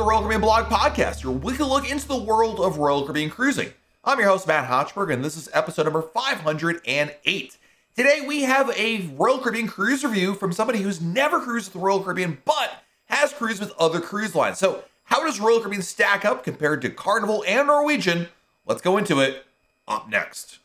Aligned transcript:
The 0.00 0.06
Royal 0.06 0.20
Caribbean 0.22 0.40
Blog 0.40 0.64
Podcast, 0.70 1.22
your 1.22 1.34
weekly 1.34 1.66
look 1.66 1.90
into 1.90 2.08
the 2.08 2.16
world 2.16 2.58
of 2.58 2.78
Royal 2.78 3.02
Caribbean 3.02 3.28
cruising. 3.28 3.70
I'm 4.02 4.18
your 4.18 4.30
host, 4.30 4.46
Matt 4.46 4.66
Hochberg, 4.66 5.12
and 5.12 5.22
this 5.22 5.36
is 5.36 5.50
episode 5.52 5.82
number 5.82 6.00
508. 6.00 7.58
Today, 7.94 8.24
we 8.26 8.40
have 8.44 8.70
a 8.78 9.10
Royal 9.14 9.40
Caribbean 9.40 9.68
cruise 9.68 10.02
review 10.02 10.32
from 10.32 10.52
somebody 10.52 10.78
who's 10.78 11.02
never 11.02 11.38
cruised 11.38 11.66
with 11.66 11.74
the 11.74 11.86
Royal 11.86 12.02
Caribbean, 12.02 12.38
but 12.46 12.82
has 13.10 13.34
cruised 13.34 13.60
with 13.60 13.74
other 13.78 14.00
cruise 14.00 14.34
lines. 14.34 14.56
So, 14.56 14.84
how 15.04 15.22
does 15.22 15.38
Royal 15.38 15.60
Caribbean 15.60 15.82
stack 15.82 16.24
up 16.24 16.44
compared 16.44 16.80
to 16.80 16.88
Carnival 16.88 17.44
and 17.46 17.66
Norwegian? 17.66 18.28
Let's 18.64 18.80
go 18.80 18.96
into 18.96 19.20
it 19.20 19.44
up 19.86 20.08
next. 20.08 20.60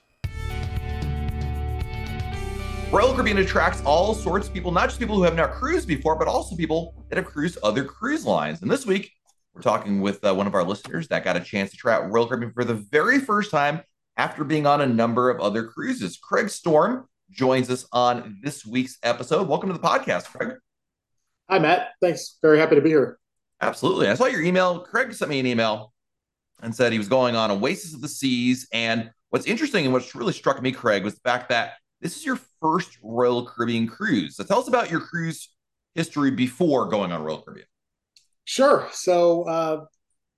Royal 2.90 3.12
Caribbean 3.12 3.40
attracts 3.40 3.81
all 3.84 4.13
sorts 4.13 4.48
of 4.48 4.54
people, 4.54 4.71
not 4.71 4.88
just 4.88 4.98
people 4.98 5.17
who 5.17 5.23
have 5.23 5.35
not 5.35 5.52
cruised 5.52 5.90
before, 5.90 6.15
but 6.15 6.29
also 6.29 6.55
people 6.55 6.93
that 7.09 7.17
have 7.17 7.26
cruised 7.26 7.57
other 7.63 7.84
cruise 7.84 8.26
lines. 8.26 8.62
And 8.62 8.71
this 8.71 8.85
week, 8.85 9.12
we're 9.55 9.62
talking 9.62 10.02
with 10.02 10.23
uh, 10.26 10.36
one 10.36 10.48
of 10.48 10.54
our 10.54 10.66
listeners 10.66 11.08
that 11.08 11.23
got 11.23 11.38
a 11.38 11.40
chance 11.40 11.72
to 11.72 11.77
try 11.77 11.94
out 11.94 12.12
Royal 12.12 12.27
Caribbean 12.27 12.52
for 12.52 12.66
the 12.66 12.73
very 12.73 13.20
first 13.20 13.52
time 13.52 13.82
after 14.18 14.44
being 14.44 14.68
on 14.68 14.82
a 14.82 14.86
number 14.86 15.30
of 15.30 15.40
other 15.40 15.63
cruises. 15.63 16.18
Craig 16.18 16.50
Storm 16.50 17.08
joins 17.32 17.70
us 17.70 17.88
on 17.94 18.38
this 18.44 18.66
week's 18.66 18.98
episode. 19.02 19.48
Welcome 19.48 19.70
to 19.70 19.73
the 19.73 19.80
podcast, 19.80 20.26
Craig. 20.26 20.58
Hi, 21.49 21.60
Matt. 21.60 21.91
Thanks. 22.02 22.38
Very 22.41 22.60
happy 22.60 22.76
to 22.76 22.82
be 22.82 22.90
here. 22.90 23.18
Absolutely. 23.62 24.10
I 24.10 24.16
saw 24.16 24.26
your 24.26 24.41
email. 24.41 24.79
Craig 24.79 25.13
sent 25.13 25.32
me 25.32 25.40
an 25.40 25.46
email 25.46 25.94
and 26.62 26.76
said 26.76 26.91
he 26.91 26.98
was 26.98 27.07
going 27.07 27.38
on 27.38 27.49
Oasis 27.49 27.94
of 27.94 28.01
the 28.01 28.10
Seas. 28.10 28.68
And 28.74 29.10
what's 29.29 29.46
interesting 29.46 29.85
and 29.85 29.94
what's 29.94 30.13
really 30.16 30.34
struck 30.34 30.62
me, 30.62 30.74
Craig, 30.74 31.05
was 31.05 31.13
the 31.13 31.22
fact 31.22 31.48
that 31.49 31.76
this 32.01 32.18
is 32.18 32.26
your 32.26 32.40
first 32.62 32.98
Royal 33.01 33.46
Caribbean 33.46 33.88
cruise. 33.88 34.35
So 34.35 34.44
tell 34.44 34.60
us 34.60 34.68
about 34.68 34.91
your 34.91 34.99
cruise 34.99 35.55
history 35.94 36.32
before 36.32 36.88
going 36.88 37.13
on 37.13 37.24
Royal 37.24 37.41
Caribbean. 37.41 37.68
Sure. 38.46 38.88
So 38.91 39.43
uh, 39.43 39.85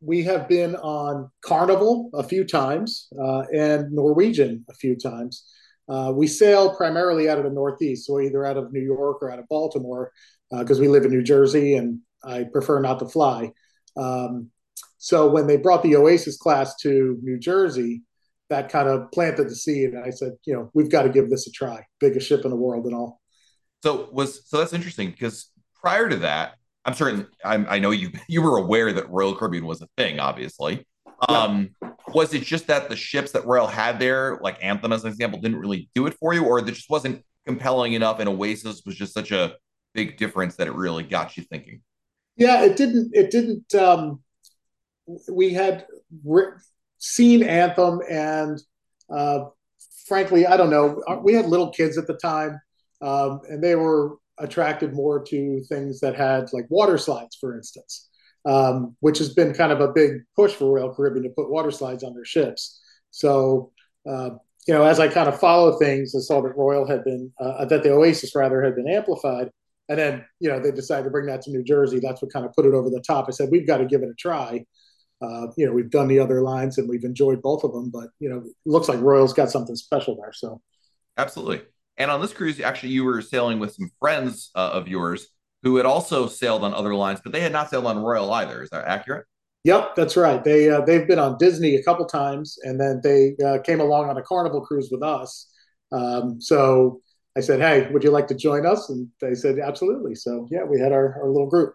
we 0.02 0.24
have 0.24 0.48
been 0.48 0.76
on 0.78 1.30
Carnival 1.42 2.10
a 2.14 2.24
few 2.24 2.44
times 2.46 3.08
uh, 3.22 3.44
and 3.54 3.92
Norwegian 3.92 4.66
a 4.70 4.74
few 4.74 4.96
times. 4.96 5.46
Uh, 5.90 6.12
we 6.14 6.28
sail 6.28 6.76
primarily 6.76 7.30
out 7.30 7.38
of 7.38 7.46
the 7.46 7.50
Northeast, 7.50 8.08
so 8.08 8.20
either 8.20 8.46
out 8.46 8.58
of 8.58 8.74
New 8.74 8.82
York 8.82 9.20
or 9.22 9.32
out 9.32 9.40
of 9.40 9.48
Baltimore, 9.48 10.12
because 10.52 10.80
uh, 10.80 10.82
we 10.82 10.88
live 10.88 11.06
in 11.06 11.12
New 11.12 11.24
Jersey 11.24 11.76
and 11.76 12.00
I 12.24 12.46
prefer 12.52 12.82
not 12.82 13.00
to 13.00 13.08
fly. 13.08 13.52
Um, 13.96 14.50
so 14.98 15.30
when 15.30 15.48
they 15.48 15.58
brought 15.58 15.84
the 15.84 15.96
Oasis 15.96 16.38
class 16.38 16.76
to 16.78 17.18
New 17.22 17.40
Jersey, 17.40 18.04
that 18.50 18.70
kind 18.70 18.88
of 18.88 19.12
planted 19.12 19.50
the 19.50 19.56
seed. 19.56 19.92
And 19.92 20.04
I 20.04 20.10
said, 20.10 20.34
you 20.46 20.54
know, 20.54 20.72
we've 20.74 20.92
got 20.92 21.04
to 21.04 21.10
give 21.10 21.30
this 21.30 21.48
a 21.48 21.52
try. 21.52 21.86
Biggest 22.00 22.28
ship 22.28 22.44
in 22.46 22.52
the 22.52 22.58
world 22.58 22.86
and 22.86 22.96
all. 22.96 23.22
So 23.84 24.10
was 24.12 24.48
so 24.50 24.58
that's 24.58 24.74
interesting 24.74 25.12
because 25.12 25.50
prior 25.80 26.10
to 26.10 26.18
that, 26.18 26.56
I'm 26.88 26.94
certain 26.94 27.28
I'm, 27.44 27.68
i 27.70 27.78
know 27.78 27.92
you 27.92 28.12
you 28.28 28.42
were 28.42 28.58
aware 28.58 28.92
that 28.94 29.10
Royal 29.10 29.36
Caribbean 29.36 29.66
was 29.66 29.82
a 29.82 29.88
thing, 29.98 30.20
obviously. 30.20 30.88
Um, 31.28 31.72
yeah. 31.82 31.90
Was 32.14 32.34
it 32.34 32.44
just 32.44 32.68
that 32.68 32.90
the 32.90 32.96
ships 32.96 33.32
that 33.32 33.46
Royal 33.46 33.68
had 33.68 34.00
there, 34.00 34.40
like 34.42 34.58
Anthem 34.64 34.94
as 34.94 35.04
an 35.04 35.10
example, 35.10 35.40
didn't 35.42 35.60
really 35.60 35.90
do 35.94 36.08
it 36.08 36.16
for 36.20 36.34
you, 36.34 36.46
or 36.46 36.60
it 36.60 36.66
just 36.68 36.90
wasn't 36.90 37.24
compelling 37.46 37.94
enough, 37.94 38.20
and 38.20 38.30
Oasis 38.30 38.84
was 38.86 38.96
just 38.96 39.14
such 39.14 39.32
a 39.32 39.56
big 39.94 40.18
difference 40.18 40.56
that 40.56 40.68
it 40.68 40.74
really 40.74 41.04
got 41.04 41.36
you 41.36 41.44
thinking? 41.44 41.82
Yeah, 42.38 42.64
it 42.64 42.78
didn't. 42.78 43.12
It 43.14 43.32
didn't. 43.32 43.76
Um, 43.76 44.22
we 45.30 45.54
had 45.54 45.86
re- 46.24 46.54
seen 47.00 47.44
Anthem, 47.44 48.00
and 48.10 48.62
uh, 49.10 49.46
frankly, 50.06 50.46
I 50.46 50.56
don't 50.56 50.70
know. 50.70 51.04
We 51.24 51.34
had 51.34 51.48
little 51.48 51.72
kids 51.72 51.98
at 51.98 52.08
the 52.08 52.14
time, 52.14 52.62
um, 53.02 53.42
and 53.50 53.62
they 53.62 53.76
were 53.76 54.18
attracted 54.40 54.94
more 54.94 55.24
to 55.24 55.64
things 55.64 56.00
that 56.00 56.16
had 56.16 56.52
like 56.54 56.66
water 56.70 56.98
slides, 56.98 57.36
for 57.40 57.56
instance, 57.56 58.08
um, 58.46 58.96
which 59.00 59.18
has 59.18 59.34
been 59.34 59.54
kind 59.54 59.72
of 59.72 59.82
a 59.82 59.92
big 59.92 60.22
push 60.36 60.54
for 60.54 60.74
Royal 60.74 60.94
Caribbean 60.94 61.24
to 61.24 61.30
put 61.30 61.50
water 61.50 61.72
slides 61.72 62.04
on 62.04 62.14
their 62.14 62.26
ships. 62.26 62.82
So, 63.12 63.72
uh, 64.10 64.32
you 64.68 64.74
know, 64.74 64.84
as 64.84 65.00
I 65.00 65.08
kind 65.08 65.30
of 65.30 65.40
follow 65.40 65.78
things, 65.80 66.14
I 66.16 66.20
saw 66.20 66.42
that 66.42 66.58
Royal 66.58 66.86
had 66.86 67.04
been, 67.04 67.32
uh, 67.40 67.66
that 67.66 67.84
the 67.84 67.92
Oasis 67.92 68.36
rather 68.36 68.62
had 68.62 68.76
been 68.76 68.90
amplified. 68.90 69.50
And 69.90 69.98
then, 69.98 70.26
you 70.40 70.50
know, 70.50 70.60
they 70.60 70.72
decided 70.72 71.06
to 71.06 71.10
bring 71.10 71.28
that 71.28 71.42
to 71.44 71.52
New 71.52 71.64
Jersey. 71.64 72.00
That's 72.00 72.22
what 72.22 72.34
kind 72.34 72.46
of 72.46 72.54
put 72.54 72.66
it 72.66 72.74
over 72.74 72.90
the 72.90 73.02
top. 73.02 73.26
I 73.28 73.32
said, 73.32 73.50
we've 73.50 73.66
got 73.66 73.78
to 73.78 73.86
give 73.86 74.04
it 74.04 74.10
a 74.10 74.14
try. 74.16 74.66
Uh, 75.22 75.48
you 75.56 75.66
know, 75.66 75.72
we've 75.72 75.90
done 75.90 76.08
the 76.08 76.20
other 76.20 76.42
lines 76.42 76.78
and 76.78 76.88
we've 76.88 77.06
enjoyed 77.06 77.42
both 77.42 77.64
of 77.64 77.72
them, 77.72 77.90
but 77.90 78.10
you 78.20 78.30
know, 78.30 78.44
looks 78.66 78.88
like 78.88 79.00
Royal's 79.00 79.34
got 79.34 79.50
something 79.50 79.76
special 79.76 80.16
there. 80.16 80.34
So, 80.34 80.62
absolutely. 81.18 81.62
And 81.98 82.12
on 82.12 82.22
this 82.22 82.34
cruise, 82.34 82.60
actually, 82.60 82.90
you 82.90 83.04
were 83.04 83.22
sailing 83.22 83.60
with 83.60 83.74
some 83.74 83.90
friends 84.00 84.52
uh, 84.56 84.70
of 84.74 84.88
yours 84.88 85.28
who 85.64 85.78
had 85.78 85.86
also 85.86 86.28
sailed 86.28 86.64
on 86.64 86.74
other 86.74 86.94
lines, 86.94 87.20
but 87.24 87.34
they 87.34 87.40
had 87.40 87.52
not 87.52 87.70
sailed 87.70 87.86
on 87.86 87.98
Royal 87.98 88.32
either. 88.32 88.62
Is 88.62 88.70
that 88.70 88.86
accurate? 88.86 89.26
Yep, 89.64 89.96
that's 89.96 90.16
right. 90.16 90.44
They 90.44 90.70
uh, 90.70 90.82
they've 90.82 91.08
been 91.08 91.20
on 91.20 91.38
Disney 91.38 91.76
a 91.76 91.84
couple 91.84 92.06
times, 92.06 92.58
and 92.64 92.80
then 92.80 93.02
they 93.04 93.36
uh, 93.44 93.60
came 93.64 93.82
along 93.82 94.10
on 94.10 94.18
a 94.18 94.22
Carnival 94.22 94.62
cruise 94.62 94.90
with 94.92 95.04
us. 95.04 95.52
Um, 95.92 96.40
so 96.40 97.02
I 97.36 97.42
said, 97.42 97.60
"Hey, 97.60 97.92
would 97.92 98.04
you 98.04 98.12
like 98.12 98.28
to 98.28 98.36
join 98.36 98.66
us?" 98.66 98.90
And 98.90 99.10
they 99.20 99.36
said, 99.36 99.60
"Absolutely." 99.60 100.16
So 100.16 100.48
yeah, 100.52 100.64
we 100.64 100.80
had 100.80 100.92
our, 100.92 101.20
our 101.22 101.30
little 101.30 101.50
group. 101.50 101.74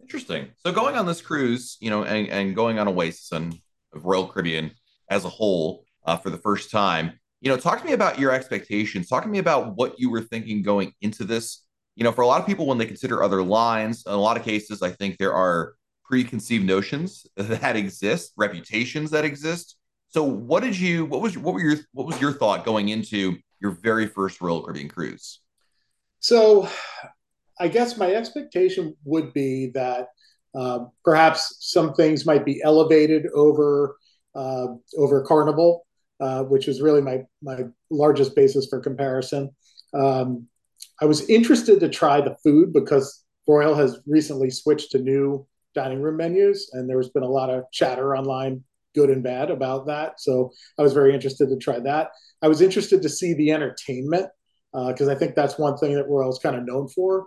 Interesting. 0.00 0.48
So 0.58 0.72
going 0.72 0.96
on 0.96 1.06
this 1.06 1.22
cruise, 1.22 1.78
you 1.80 1.88
know, 1.88 2.04
and, 2.04 2.28
and 2.28 2.54
going 2.56 2.78
on 2.78 2.88
Oasis 2.88 3.32
and 3.32 3.58
of 3.94 4.04
Royal 4.04 4.26
Caribbean 4.26 4.72
as 5.08 5.24
a 5.24 5.28
whole 5.28 5.84
uh, 6.04 6.16
for 6.16 6.30
the 6.30 6.38
first 6.38 6.70
time, 6.70 7.18
you 7.42 7.48
know, 7.48 7.56
talk 7.56 7.80
to 7.80 7.84
me 7.84 7.92
about 7.92 8.20
your 8.20 8.30
expectations. 8.30 9.08
Talk 9.08 9.24
to 9.24 9.28
me 9.28 9.38
about 9.38 9.74
what 9.74 9.98
you 9.98 10.10
were 10.10 10.20
thinking 10.20 10.62
going 10.62 10.92
into 11.00 11.24
this. 11.24 11.64
You 11.96 12.04
know, 12.04 12.12
for 12.12 12.22
a 12.22 12.26
lot 12.26 12.40
of 12.40 12.46
people, 12.46 12.66
when 12.66 12.78
they 12.78 12.86
consider 12.86 13.22
other 13.22 13.42
lines, 13.42 14.04
in 14.06 14.12
a 14.12 14.16
lot 14.16 14.36
of 14.36 14.44
cases, 14.44 14.80
I 14.80 14.90
think 14.90 15.18
there 15.18 15.34
are 15.34 15.74
preconceived 16.04 16.64
notions 16.64 17.26
that 17.36 17.74
exist, 17.74 18.32
reputations 18.36 19.10
that 19.10 19.24
exist. 19.24 19.76
So, 20.08 20.22
what 20.22 20.62
did 20.62 20.78
you? 20.78 21.04
What 21.04 21.20
was 21.20 21.36
what 21.36 21.54
were 21.54 21.60
your 21.60 21.78
what 21.92 22.06
was 22.06 22.20
your 22.20 22.32
thought 22.32 22.64
going 22.64 22.90
into 22.90 23.36
your 23.60 23.72
very 23.72 24.06
first 24.06 24.40
Royal 24.40 24.62
Caribbean 24.62 24.88
cruise? 24.88 25.40
So, 26.20 26.68
I 27.58 27.66
guess 27.66 27.96
my 27.96 28.14
expectation 28.14 28.96
would 29.04 29.32
be 29.32 29.72
that 29.74 30.08
uh, 30.54 30.84
perhaps 31.04 31.56
some 31.58 31.92
things 31.94 32.24
might 32.24 32.44
be 32.44 32.62
elevated 32.62 33.26
over 33.34 33.96
uh, 34.36 34.68
over 34.96 35.24
Carnival, 35.24 35.84
uh, 36.22 36.44
which 36.44 36.68
is 36.68 36.80
really 36.80 37.02
my 37.02 37.24
my 37.42 37.64
largest 37.90 38.36
basis 38.36 38.68
for 38.70 38.80
comparison. 38.80 39.50
Um, 39.92 40.46
I 41.00 41.06
was 41.06 41.28
interested 41.28 41.80
to 41.80 41.88
try 41.88 42.20
the 42.20 42.36
food 42.44 42.72
because 42.72 43.24
Royal 43.48 43.74
has 43.74 43.98
recently 44.06 44.48
switched 44.48 44.92
to 44.92 44.98
new 44.98 45.44
dining 45.74 46.00
room 46.00 46.18
menus, 46.18 46.70
and 46.74 46.88
there's 46.88 47.08
been 47.08 47.24
a 47.24 47.28
lot 47.28 47.50
of 47.50 47.64
chatter 47.72 48.16
online, 48.16 48.62
good 48.94 49.10
and 49.10 49.24
bad, 49.24 49.50
about 49.50 49.86
that. 49.86 50.20
So 50.20 50.52
I 50.78 50.82
was 50.82 50.92
very 50.92 51.12
interested 51.12 51.48
to 51.48 51.56
try 51.56 51.80
that. 51.80 52.10
I 52.40 52.46
was 52.46 52.60
interested 52.60 53.02
to 53.02 53.08
see 53.08 53.34
the 53.34 53.50
entertainment 53.50 54.28
because 54.72 55.08
uh, 55.08 55.12
I 55.12 55.14
think 55.16 55.34
that's 55.34 55.58
one 55.58 55.76
thing 55.76 55.94
that 55.94 56.08
Royal's 56.08 56.38
kind 56.38 56.54
of 56.54 56.64
known 56.64 56.86
for. 56.88 57.26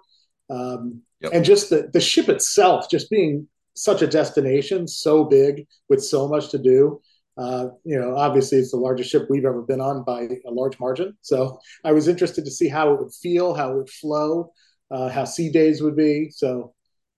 Um, 0.50 1.02
yep. 1.20 1.34
And 1.34 1.44
just 1.44 1.70
the, 1.70 1.90
the 1.92 2.00
ship 2.02 2.30
itself, 2.30 2.90
just 2.90 3.10
being 3.10 3.48
such 3.76 4.02
a 4.02 4.08
destination, 4.08 4.88
so 4.88 5.26
big 5.26 5.68
with 5.90 6.02
so 6.02 6.30
much 6.30 6.50
to 6.52 6.58
do. 6.58 7.02
Uh, 7.38 7.68
you 7.84 8.00
know, 8.00 8.16
obviously 8.16 8.58
it's 8.58 8.72
the 8.72 8.78
largest 8.78 9.10
ship 9.10 9.28
we've 9.30 9.46
ever 9.46 9.62
been 9.62 9.82
on 9.82 10.04
by 10.04 10.22
a 10.22 10.52
large 10.52 10.80
margin. 10.80 11.18
So 11.22 11.60
I 11.84 11.92
was 11.92 12.08
interested 12.08 12.46
to 12.46 12.52
see 12.52 12.70
how 12.70 12.94
it 12.94 13.00
would 13.02 13.14
feel, 13.14 13.54
how 13.54 13.72
it 13.72 13.78
would 13.78 13.90
flow, 13.90 14.52
uh, 14.90 15.10
how 15.10 15.26
sea 15.26 15.52
days 15.52 15.82
would 15.82 15.96
be. 15.96 16.30
So 16.30 16.74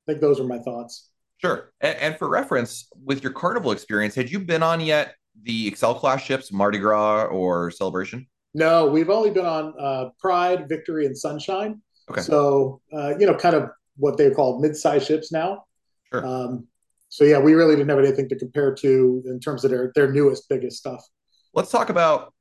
I 0.08 0.12
think 0.12 0.22
those 0.22 0.40
are 0.40 0.48
my 0.48 0.60
thoughts. 0.60 1.10
Sure. 1.40 1.72
And, 1.82 1.98
and, 2.00 2.18
for 2.18 2.28
reference, 2.28 2.90
with 3.04 3.22
your 3.22 3.32
carnival 3.32 3.72
experience, 3.72 4.16
had 4.16 4.32
you 4.32 4.40
been 4.40 4.64
on 4.64 4.82
yet 4.82 5.14
the 5.44 5.68
Excel 5.68 5.94
class 5.94 6.24
ships, 6.24 6.52
Mardi 6.52 6.80
Gras 6.80 7.26
or 7.26 7.70
Celebration? 7.70 8.26
No, 8.56 8.88
we've 8.88 9.12
only 9.12 9.30
been 9.30 9.46
on 9.46 9.74
uh, 9.80 10.10
Pride, 10.20 10.68
Victory, 10.68 11.06
and 11.06 11.16
Sunshine. 11.16 11.80
Okay. 12.10 12.22
So, 12.22 12.82
uh, 12.92 13.14
you 13.20 13.28
know, 13.28 13.36
kind 13.36 13.56
of 13.56 13.70
what 13.98 14.18
they 14.18 14.32
call 14.32 14.60
mid-sized 14.60 15.06
ships 15.06 15.32
now. 15.32 15.66
Sure. 16.12 16.26
Um, 16.26 16.68
so 17.18 17.24
yeah, 17.24 17.40
we 17.40 17.56
really 17.56 17.76
didn't 17.76 17.90
have 17.90 17.98
anything 17.98 18.30
to 18.30 18.36
compare 18.36 18.76
to 18.76 19.24
in 19.26 19.40
terms 19.40 19.66
of 19.66 19.72
their 19.72 19.92
their 19.96 20.12
newest, 20.12 20.48
biggest 20.50 20.78
stuff. 20.78 21.04
Let's 21.52 21.72
talk 21.72 21.90
about 21.90 22.32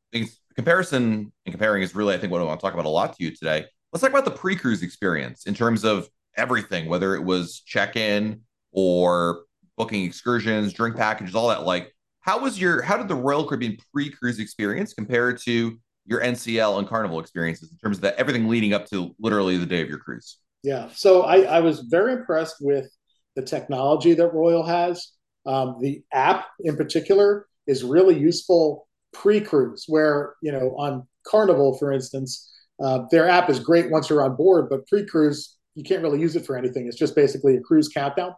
comparison 0.55 1.33
and 1.47 1.53
comparing 1.53 1.83
is 1.83 1.95
really, 1.95 2.15
I 2.15 2.19
think, 2.19 2.31
what 2.31 2.43
I 2.43 2.45
want 2.45 2.61
to 2.61 2.67
talk 2.67 2.75
about 2.75 2.85
a 2.85 2.91
lot 2.91 3.17
to 3.17 3.25
you 3.25 3.35
today. 3.35 3.65
Let's 3.91 4.03
talk 4.03 4.11
about 4.11 4.27
the 4.27 4.33
pre-cruise 4.33 4.83
experience 4.83 5.47
in 5.47 5.55
terms 5.55 5.83
of 5.83 6.11
everything, 6.37 6.91
whether 6.91 7.15
it 7.15 7.25
was 7.25 7.61
check-in 7.61 8.43
or 8.71 9.45
booking 9.79 10.05
excursions, 10.05 10.75
drink 10.75 10.95
packages, 10.95 11.35
all 11.35 11.49
that. 11.49 11.63
Like, 11.63 11.91
how 12.21 12.41
was 12.41 12.61
your 12.61 12.83
how 12.83 12.99
did 12.99 13.09
the 13.09 13.15
Royal 13.15 13.49
Caribbean 13.49 13.79
pre-cruise 13.95 14.39
experience 14.41 14.93
compare 14.93 15.33
to 15.33 15.79
your 16.05 16.21
NCL 16.21 16.81
and 16.81 16.87
Carnival 16.87 17.19
experiences 17.19 17.73
in 17.73 17.79
terms 17.79 17.97
of 17.97 18.03
that 18.03 18.17
everything 18.17 18.47
leading 18.47 18.75
up 18.75 18.85
to 18.91 19.17
literally 19.19 19.57
the 19.57 19.65
day 19.65 19.81
of 19.81 19.89
your 19.89 20.01
cruise? 20.01 20.37
Yeah, 20.63 20.91
so 20.93 21.23
I, 21.23 21.45
I 21.45 21.61
was 21.61 21.81
very 21.81 22.13
impressed 22.13 22.57
with 22.61 22.91
the 23.37 23.43
technology 23.43 24.15
that 24.15 24.35
Royal 24.35 24.65
has. 24.65 25.13
Um, 25.47 25.77
the 25.81 26.03
app 26.13 26.47
in 26.61 26.77
particular 26.77 27.47
is 27.69 27.85
really 27.85 28.19
useful 28.19 28.89
pre-cruise, 29.13 29.85
where 29.87 30.35
you 30.43 30.51
know 30.51 30.75
on 30.77 31.07
Carnival, 31.27 31.79
for 31.79 31.93
instance, 31.93 32.51
uh, 32.83 33.01
their 33.11 33.29
app 33.29 33.49
is 33.49 33.61
great 33.61 33.91
once 33.91 34.11
you're 34.11 34.25
on 34.25 34.35
board, 34.37 34.69
but 34.69 34.87
pre-cruise 34.89 35.57
you 35.77 35.85
can't 35.85 36.03
really 36.03 36.21
use 36.21 36.35
it 36.35 36.47
for 36.47 36.57
anything. 36.57 36.87
It's 36.87 36.97
just 36.97 37.15
basically 37.15 37.57
a 37.57 37.61
cruise 37.61 37.89
countdown. 37.89 38.35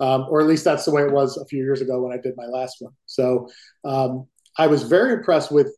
um, 0.00 0.26
or 0.28 0.40
at 0.40 0.46
least 0.46 0.64
that's 0.64 0.84
the 0.84 0.90
way 0.90 1.02
it 1.02 1.12
was 1.12 1.36
a 1.36 1.46
few 1.46 1.62
years 1.62 1.80
ago 1.80 2.02
when 2.02 2.12
I 2.12 2.20
did 2.20 2.34
my 2.36 2.46
last 2.46 2.76
one. 2.80 2.92
So 3.06 3.48
um, 3.84 4.26
I 4.58 4.66
was 4.66 4.82
very 4.82 5.12
impressed 5.12 5.52
with 5.52 5.68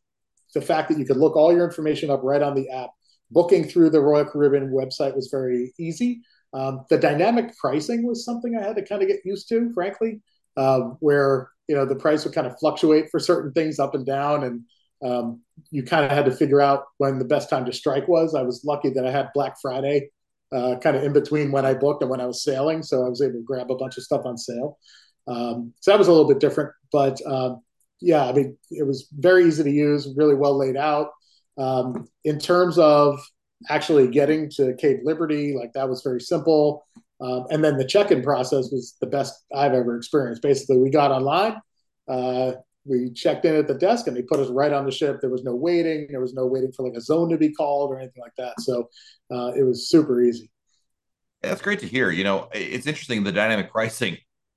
the 0.55 0.63
fact 0.63 0.89
that 0.89 0.99
you 0.99 1.05
could 1.05 1.17
look 1.17 1.37
all 1.37 1.53
your 1.53 1.65
information 1.65 2.11
up 2.11 2.21
right 2.23 2.43
on 2.43 2.55
the 2.55 2.71
app. 2.71 2.91
Booking 3.31 3.65
through 3.65 3.91
the 3.91 4.01
Royal 4.01 4.25
Caribbean 4.25 4.71
website 4.71 5.15
was 5.15 5.29
very 5.31 5.73
easy. 5.79 6.23
Um, 6.55 6.85
the 6.91 6.99
dynamic 6.99 7.57
pricing 7.57 8.07
was 8.07 8.25
something 8.25 8.57
I 8.57 8.63
had 8.63 8.77
to 8.77 8.85
kind 8.85 9.03
of 9.03 9.09
get 9.09 9.21
used 9.25 9.49
to, 9.49 9.73
frankly, 9.73 10.21
uh, 10.57 10.81
where 11.01 11.51
you 11.69 11.75
know 11.75 11.87
the 11.87 11.97
price 11.97 12.25
would 12.25 12.35
kind 12.35 12.47
of 12.47 12.59
fluctuate 12.59 13.11
for 13.11 13.19
certain 13.19 13.53
things 13.53 13.79
up 13.79 13.95
and 13.95 14.05
down, 14.05 14.45
and 14.45 14.63
um, 15.05 15.41
you 15.71 15.83
kind 15.83 16.05
of 16.05 16.11
had 16.11 16.27
to 16.27 16.33
figure 16.33 16.61
out 16.61 16.85
when 16.99 17.19
the 17.19 17.25
best 17.25 17.49
time 17.49 17.65
to 17.65 17.73
strike 17.73 18.09
was. 18.09 18.35
I 18.35 18.43
was 18.43 18.65
lucky 18.65 18.91
that 18.91 19.07
I 19.07 19.11
had 19.11 19.31
Black 19.35 19.57
Friday 19.61 20.11
uh, 20.53 20.77
kind 20.79 20.97
of 20.97 21.03
in 21.03 21.13
between 21.13 21.51
when 21.51 21.65
I 21.65 21.75
booked 21.75 22.03
and 22.03 22.11
when 22.11 22.21
I 22.21 22.27
was 22.27 22.45
sailing, 22.45 22.83
so 22.83 23.05
I 23.05 23.09
was 23.09 23.23
able 23.23 23.35
to 23.35 23.43
grab 23.43 23.71
a 23.71 23.77
bunch 23.77 23.97
of 23.97 24.05
stuff 24.05 24.23
on 24.25 24.37
sale. 24.37 24.79
Um, 25.27 25.73
so 25.81 25.91
that 25.91 25.99
was 25.99 26.09
a 26.09 26.13
little 26.13 26.29
bit 26.29 26.41
different, 26.41 26.73
but 26.91 27.25
um, 27.27 27.63
yeah, 28.01 28.25
I 28.25 28.33
mean, 28.33 28.59
it 28.71 28.87
was 28.87 29.09
very 29.13 29.47
easy 29.47 29.63
to 29.63 29.71
use, 29.71 30.13
really 30.17 30.35
well 30.35 30.57
laid 30.57 30.77
out. 30.77 31.11
Um, 31.57 32.09
in 32.25 32.39
terms 32.39 32.79
of 32.79 33.21
actually 33.69 34.09
getting 34.09 34.51
to 34.51 34.75
Cape 34.77 35.01
Liberty, 35.05 35.55
like 35.57 35.73
that 35.75 35.89
was 35.89 36.03
very 36.03 36.21
simple. 36.21 36.87
Um, 37.21 37.47
and 37.51 37.63
then 37.63 37.77
the 37.77 37.85
check-in 37.85 38.23
process 38.23 38.71
was 38.73 38.97
the 39.01 39.07
best 39.07 39.45
I've 39.55 39.75
ever 39.75 39.97
experienced. 39.97 40.43
Basically, 40.43 40.79
we 40.79 40.91
got 40.91 41.13
online, 41.13 41.61
uh, 42.09 42.53
we 42.85 43.13
checked 43.13 43.45
in 43.45 43.55
at 43.55 43.69
the 43.69 43.75
desk, 43.75 44.09
and 44.09 44.17
they 44.17 44.23
put 44.23 44.41
us 44.41 44.49
right 44.49 44.73
on 44.73 44.85
the 44.85 44.91
ship. 44.91 45.21
There 45.21 45.31
was 45.31 45.45
no 45.45 45.55
waiting. 45.55 46.09
There 46.11 46.21
was 46.21 46.35
no 46.35 46.47
waiting 46.47 46.73
for 46.73 46.85
like 46.85 46.97
a 46.97 47.01
zone 47.01 47.29
to 47.31 47.39
be 47.39 47.53
called 47.53 47.93
or 47.93 47.99
anything 47.99 48.21
like 48.21 48.35
that. 48.39 48.61
So 48.61 48.89
uh, 49.33 49.53
it 49.57 49.63
was 49.63 49.89
super 49.89 50.21
easy. 50.21 50.51
That's 51.43 51.63
great 51.63 51.79
to 51.81 51.87
hear. 51.87 52.11
You 52.11 52.25
know, 52.25 52.49
it's 52.53 52.87
interesting 52.87 53.23
the 53.23 53.33
dynamic 53.33 53.71
pricing. 53.71 54.17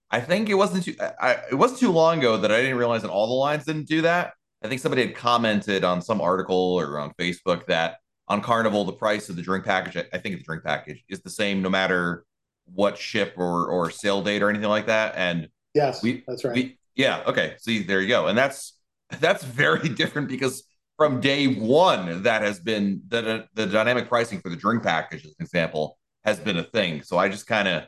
I 0.10 0.22
think 0.22 0.50
it 0.50 0.56
wasn't 0.56 0.86
too. 0.86 0.96
I, 1.20 1.38
it 1.52 1.56
wasn't 1.56 1.82
too 1.82 1.92
long 1.92 2.20
ago 2.20 2.38
that 2.38 2.52
I 2.52 2.62
didn't 2.62 2.78
realize 2.78 3.04
that 3.04 3.12
all 3.12 3.28
the 3.28 3.34
lines 3.34 3.66
didn't 3.66 3.88
do 3.88 4.02
that. 4.02 4.34
I 4.64 4.68
think 4.68 4.82
somebody 4.82 5.06
had 5.06 5.16
commented 5.16 5.84
on 5.84 6.02
some 6.02 6.22
article 6.22 6.56
or 6.80 7.00
on 7.00 7.14
Facebook 7.20 7.68
that 7.68 7.98
on 8.28 8.42
Carnival 8.42 8.86
the 8.86 8.94
price 8.94 9.30
of 9.30 9.36
the 9.36 9.42
drink 9.42 9.66
package, 9.66 10.04
I 10.12 10.18
think 10.18 10.38
the 10.38 10.44
drink 10.44 10.64
package 10.64 11.04
is 11.10 11.22
the 11.22 11.30
same 11.30 11.62
no 11.62 11.70
matter 11.70 12.26
what 12.66 12.98
ship 12.98 13.34
or 13.38 13.68
or 13.68 13.92
sale 13.92 14.22
date 14.22 14.42
or 14.42 14.50
anything 14.50 14.70
like 14.70 14.88
that. 14.88 15.14
And 15.16 15.50
yes, 15.74 16.02
we 16.02 16.24
that's 16.28 16.44
right. 16.44 16.56
We, 16.56 16.80
yeah. 16.96 17.24
Okay. 17.28 17.56
See, 17.60 17.84
there 17.84 18.02
you 18.02 18.08
go. 18.08 18.28
And 18.28 18.38
that's 18.38 18.78
that's 19.20 19.44
very 19.44 19.90
different 19.90 20.28
because 20.28 20.64
from 20.98 21.20
day 21.20 21.48
one, 21.48 22.24
that 22.24 22.42
has 22.42 22.60
been 22.60 23.02
the 23.08 23.48
the 23.54 23.66
dynamic 23.66 24.08
pricing 24.08 24.40
for 24.40 24.50
the 24.50 24.56
drink 24.56 24.84
package, 24.84 25.26
as 25.26 25.32
an 25.32 25.44
example, 25.44 25.98
has 26.24 26.40
been 26.40 26.58
a 26.58 26.64
thing. 26.64 27.04
So 27.04 27.18
I 27.18 27.30
just 27.30 27.48
kind 27.48 27.68
of 27.68 27.84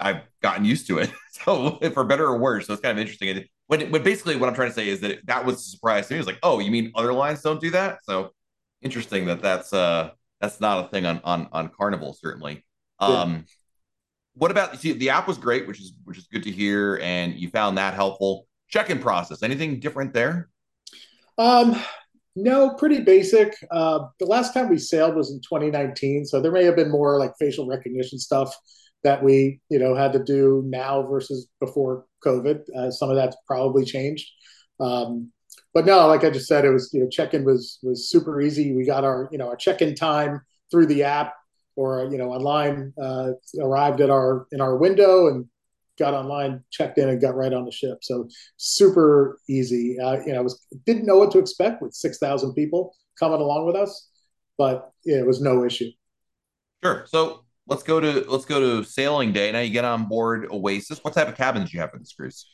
I've 0.00 0.22
gotten 0.42 0.64
used 0.64 0.86
to 0.88 0.98
it. 0.98 1.10
So 1.32 1.78
for 1.94 2.04
better 2.04 2.26
or 2.26 2.38
worse, 2.38 2.66
so 2.66 2.72
it's 2.72 2.82
kind 2.82 2.98
of 2.98 3.00
interesting. 3.00 3.28
And 3.28 3.46
when, 3.68 3.90
when 3.92 4.02
basically 4.02 4.36
what 4.36 4.48
I'm 4.48 4.54
trying 4.54 4.68
to 4.68 4.74
say 4.74 4.88
is 4.88 5.00
that 5.00 5.24
that 5.26 5.46
was 5.46 5.58
a 5.58 5.70
surprise 5.70 6.08
to 6.08 6.12
me. 6.12 6.16
It 6.16 6.20
was 6.20 6.26
like, 6.26 6.40
oh, 6.42 6.58
you 6.58 6.72
mean 6.72 6.90
other 6.96 7.12
lines 7.12 7.40
don't 7.40 7.60
do 7.60 7.70
that? 7.70 8.00
So 8.02 8.32
interesting 8.82 9.26
that 9.26 9.42
that's 9.42 9.72
uh 9.72 10.10
that's 10.40 10.60
not 10.60 10.84
a 10.84 10.88
thing 10.88 11.06
on 11.06 11.20
on 11.24 11.48
on 11.52 11.70
Carnival 11.76 12.14
certainly. 12.14 12.64
Um, 12.98 13.32
yeah. 13.32 13.40
what 14.34 14.50
about 14.50 14.78
see 14.78 14.92
the 14.92 15.10
app 15.10 15.28
was 15.28 15.38
great, 15.38 15.66
which 15.66 15.80
is 15.80 15.92
which 16.04 16.18
is 16.18 16.26
good 16.26 16.42
to 16.44 16.50
hear, 16.50 16.98
and 17.02 17.34
you 17.34 17.50
found 17.50 17.78
that 17.78 17.94
helpful. 17.94 18.46
Check-in 18.68 19.00
process, 19.00 19.42
anything 19.42 19.80
different 19.80 20.14
there? 20.14 20.48
Um, 21.38 21.76
no, 22.36 22.74
pretty 22.74 23.00
basic. 23.00 23.54
Uh, 23.70 24.06
the 24.20 24.26
last 24.26 24.54
time 24.54 24.68
we 24.68 24.78
sailed 24.78 25.16
was 25.16 25.32
in 25.32 25.40
2019, 25.40 26.24
so 26.24 26.40
there 26.40 26.52
may 26.52 26.64
have 26.64 26.76
been 26.76 26.90
more 26.90 27.18
like 27.18 27.32
facial 27.38 27.66
recognition 27.66 28.18
stuff 28.18 28.54
that 29.02 29.22
we 29.22 29.60
you 29.68 29.78
know 29.78 29.94
had 29.94 30.12
to 30.12 30.22
do 30.22 30.62
now 30.66 31.02
versus 31.02 31.48
before 31.58 32.04
COVID. 32.24 32.60
Uh, 32.76 32.90
some 32.90 33.10
of 33.10 33.16
that's 33.16 33.36
probably 33.46 33.84
changed. 33.84 34.30
Um, 34.78 35.32
but 35.72 35.86
no, 35.86 36.06
like 36.06 36.24
I 36.24 36.30
just 36.30 36.48
said, 36.48 36.64
it 36.64 36.70
was 36.70 36.90
you 36.92 37.00
know 37.00 37.08
check-in 37.08 37.44
was 37.44 37.78
was 37.82 38.08
super 38.08 38.40
easy. 38.40 38.74
We 38.74 38.84
got 38.84 39.04
our 39.04 39.28
you 39.32 39.38
know 39.38 39.48
our 39.48 39.56
check-in 39.56 39.94
time 39.94 40.40
through 40.70 40.86
the 40.86 41.04
app 41.04 41.34
or 41.76 42.08
you 42.10 42.18
know 42.18 42.32
online. 42.32 42.92
Uh, 43.00 43.32
arrived 43.60 44.00
at 44.00 44.10
our 44.10 44.46
in 44.52 44.60
our 44.60 44.76
window 44.76 45.28
and 45.28 45.46
got 45.98 46.14
online, 46.14 46.64
checked 46.70 46.98
in, 46.98 47.08
and 47.08 47.20
got 47.20 47.36
right 47.36 47.52
on 47.52 47.64
the 47.64 47.70
ship. 47.70 47.98
So 48.02 48.28
super 48.56 49.38
easy. 49.48 49.98
Uh, 50.00 50.18
you 50.26 50.32
know, 50.32 50.40
I 50.40 50.42
was 50.42 50.66
didn't 50.86 51.06
know 51.06 51.18
what 51.18 51.30
to 51.32 51.38
expect 51.38 51.82
with 51.82 51.94
six 51.94 52.18
thousand 52.18 52.54
people 52.54 52.94
coming 53.18 53.40
along 53.40 53.66
with 53.66 53.76
us, 53.76 54.08
but 54.58 54.92
yeah, 55.04 55.18
it 55.18 55.26
was 55.26 55.40
no 55.40 55.64
issue. 55.64 55.90
Sure. 56.82 57.04
So 57.06 57.44
let's 57.66 57.82
go 57.82 58.00
to 58.00 58.24
let's 58.28 58.46
go 58.46 58.60
to 58.60 58.84
sailing 58.84 59.32
day. 59.32 59.52
Now 59.52 59.60
you 59.60 59.70
get 59.70 59.84
on 59.84 60.06
board 60.06 60.48
Oasis. 60.50 61.04
What 61.04 61.14
type 61.14 61.28
of 61.28 61.36
cabins 61.36 61.70
do 61.70 61.76
you 61.76 61.80
have 61.80 61.90
for 61.90 61.98
this 61.98 62.12
cruise? 62.12 62.46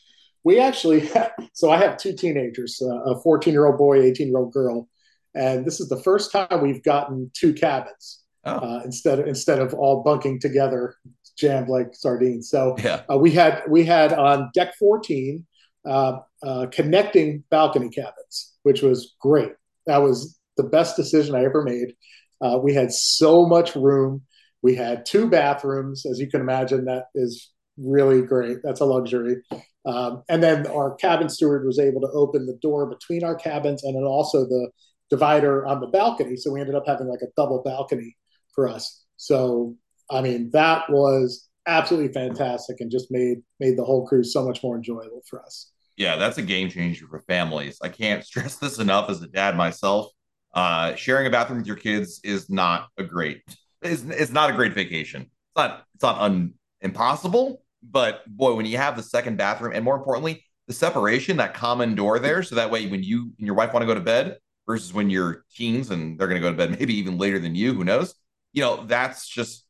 We 0.46 0.60
actually, 0.60 1.10
so 1.54 1.72
I 1.72 1.78
have 1.78 1.96
two 1.96 2.12
teenagers, 2.12 2.80
uh, 2.80 3.00
a 3.00 3.20
14 3.20 3.52
year 3.52 3.66
old 3.66 3.78
boy, 3.78 4.00
18 4.00 4.28
year 4.28 4.38
old 4.38 4.52
girl, 4.52 4.88
and 5.34 5.64
this 5.64 5.80
is 5.80 5.88
the 5.88 6.00
first 6.00 6.30
time 6.30 6.62
we've 6.62 6.84
gotten 6.84 7.32
two 7.34 7.52
cabins 7.52 8.22
oh. 8.44 8.52
uh, 8.52 8.80
instead 8.84 9.18
of 9.18 9.26
instead 9.26 9.58
of 9.58 9.74
all 9.74 10.04
bunking 10.04 10.38
together, 10.38 10.94
jammed 11.36 11.68
like 11.68 11.96
sardines. 11.96 12.48
So 12.48 12.76
yeah. 12.78 13.02
uh, 13.12 13.18
we 13.18 13.32
had 13.32 13.64
we 13.68 13.82
had 13.84 14.12
on 14.12 14.52
deck 14.54 14.76
14 14.76 15.44
uh, 15.84 16.18
uh, 16.44 16.66
connecting 16.70 17.42
balcony 17.50 17.90
cabins, 17.90 18.54
which 18.62 18.82
was 18.82 19.16
great. 19.20 19.50
That 19.86 19.98
was 19.98 20.38
the 20.56 20.62
best 20.62 20.94
decision 20.94 21.34
I 21.34 21.44
ever 21.44 21.64
made. 21.64 21.96
Uh, 22.40 22.60
we 22.62 22.72
had 22.72 22.92
so 22.92 23.46
much 23.46 23.74
room 23.74 24.22
we 24.62 24.76
had 24.76 25.06
two 25.06 25.28
bathrooms, 25.28 26.06
as 26.06 26.20
you 26.20 26.28
can 26.28 26.40
imagine. 26.40 26.84
That 26.84 27.06
is 27.14 27.52
really 27.76 28.22
great. 28.22 28.58
That's 28.62 28.80
a 28.80 28.84
luxury. 28.84 29.42
Um, 29.86 30.24
and 30.28 30.42
then 30.42 30.66
our 30.66 30.94
cabin 30.96 31.28
steward 31.28 31.64
was 31.64 31.78
able 31.78 32.00
to 32.00 32.08
open 32.08 32.46
the 32.46 32.58
door 32.60 32.86
between 32.86 33.24
our 33.24 33.36
cabins 33.36 33.84
and 33.84 33.94
then 33.94 34.02
also 34.02 34.44
the 34.44 34.70
divider 35.10 35.64
on 35.66 35.80
the 35.80 35.86
balcony. 35.86 36.36
So 36.36 36.52
we 36.52 36.60
ended 36.60 36.74
up 36.74 36.86
having 36.86 37.06
like 37.06 37.22
a 37.22 37.30
double 37.36 37.62
balcony 37.62 38.16
for 38.54 38.68
us. 38.68 39.04
So 39.16 39.76
I 40.10 40.20
mean, 40.20 40.50
that 40.52 40.88
was 40.90 41.48
absolutely 41.66 42.12
fantastic 42.12 42.80
and 42.80 42.90
just 42.90 43.10
made 43.10 43.38
made 43.60 43.76
the 43.76 43.84
whole 43.84 44.06
cruise 44.06 44.32
so 44.32 44.44
much 44.44 44.62
more 44.62 44.76
enjoyable 44.76 45.22
for 45.28 45.42
us. 45.42 45.72
Yeah, 45.96 46.16
that's 46.16 46.38
a 46.38 46.42
game 46.42 46.68
changer 46.68 47.06
for 47.08 47.20
families. 47.20 47.78
I 47.82 47.88
can't 47.88 48.24
stress 48.26 48.56
this 48.56 48.78
enough 48.78 49.08
as 49.08 49.22
a 49.22 49.28
dad 49.28 49.56
myself. 49.56 50.10
Uh, 50.54 50.94
sharing 50.94 51.26
a 51.26 51.30
bathroom 51.30 51.58
with 51.58 51.66
your 51.66 51.76
kids 51.76 52.20
is 52.24 52.48
not 52.48 52.88
a 52.96 53.04
great 53.04 53.42
is 53.82 54.04
is 54.10 54.32
not 54.32 54.50
a 54.50 54.52
great 54.52 54.74
vacation. 54.74 55.22
It's 55.22 55.56
not 55.56 55.84
it's 55.94 56.02
not 56.02 56.18
un, 56.18 56.54
impossible, 56.80 57.62
but 57.90 58.22
boy, 58.26 58.54
when 58.54 58.66
you 58.66 58.76
have 58.76 58.96
the 58.96 59.02
second 59.02 59.36
bathroom 59.36 59.72
and 59.74 59.84
more 59.84 59.96
importantly, 59.96 60.44
the 60.66 60.74
separation, 60.74 61.36
that 61.36 61.54
common 61.54 61.94
door 61.94 62.18
there, 62.18 62.42
so 62.42 62.56
that 62.56 62.70
way 62.70 62.86
when 62.88 63.02
you 63.02 63.32
and 63.38 63.46
your 63.46 63.54
wife 63.54 63.72
want 63.72 63.82
to 63.82 63.86
go 63.86 63.94
to 63.94 64.00
bed 64.00 64.38
versus 64.66 64.92
when 64.92 65.10
you're 65.10 65.44
teens 65.54 65.90
and 65.90 66.18
they're 66.18 66.26
going 66.26 66.40
to 66.40 66.46
go 66.46 66.50
to 66.50 66.56
bed 66.56 66.70
maybe 66.78 66.94
even 66.94 67.18
later 67.18 67.38
than 67.38 67.54
you, 67.54 67.72
who 67.74 67.84
knows? 67.84 68.14
You 68.52 68.62
know, 68.62 68.84
that's 68.84 69.28
just 69.28 69.64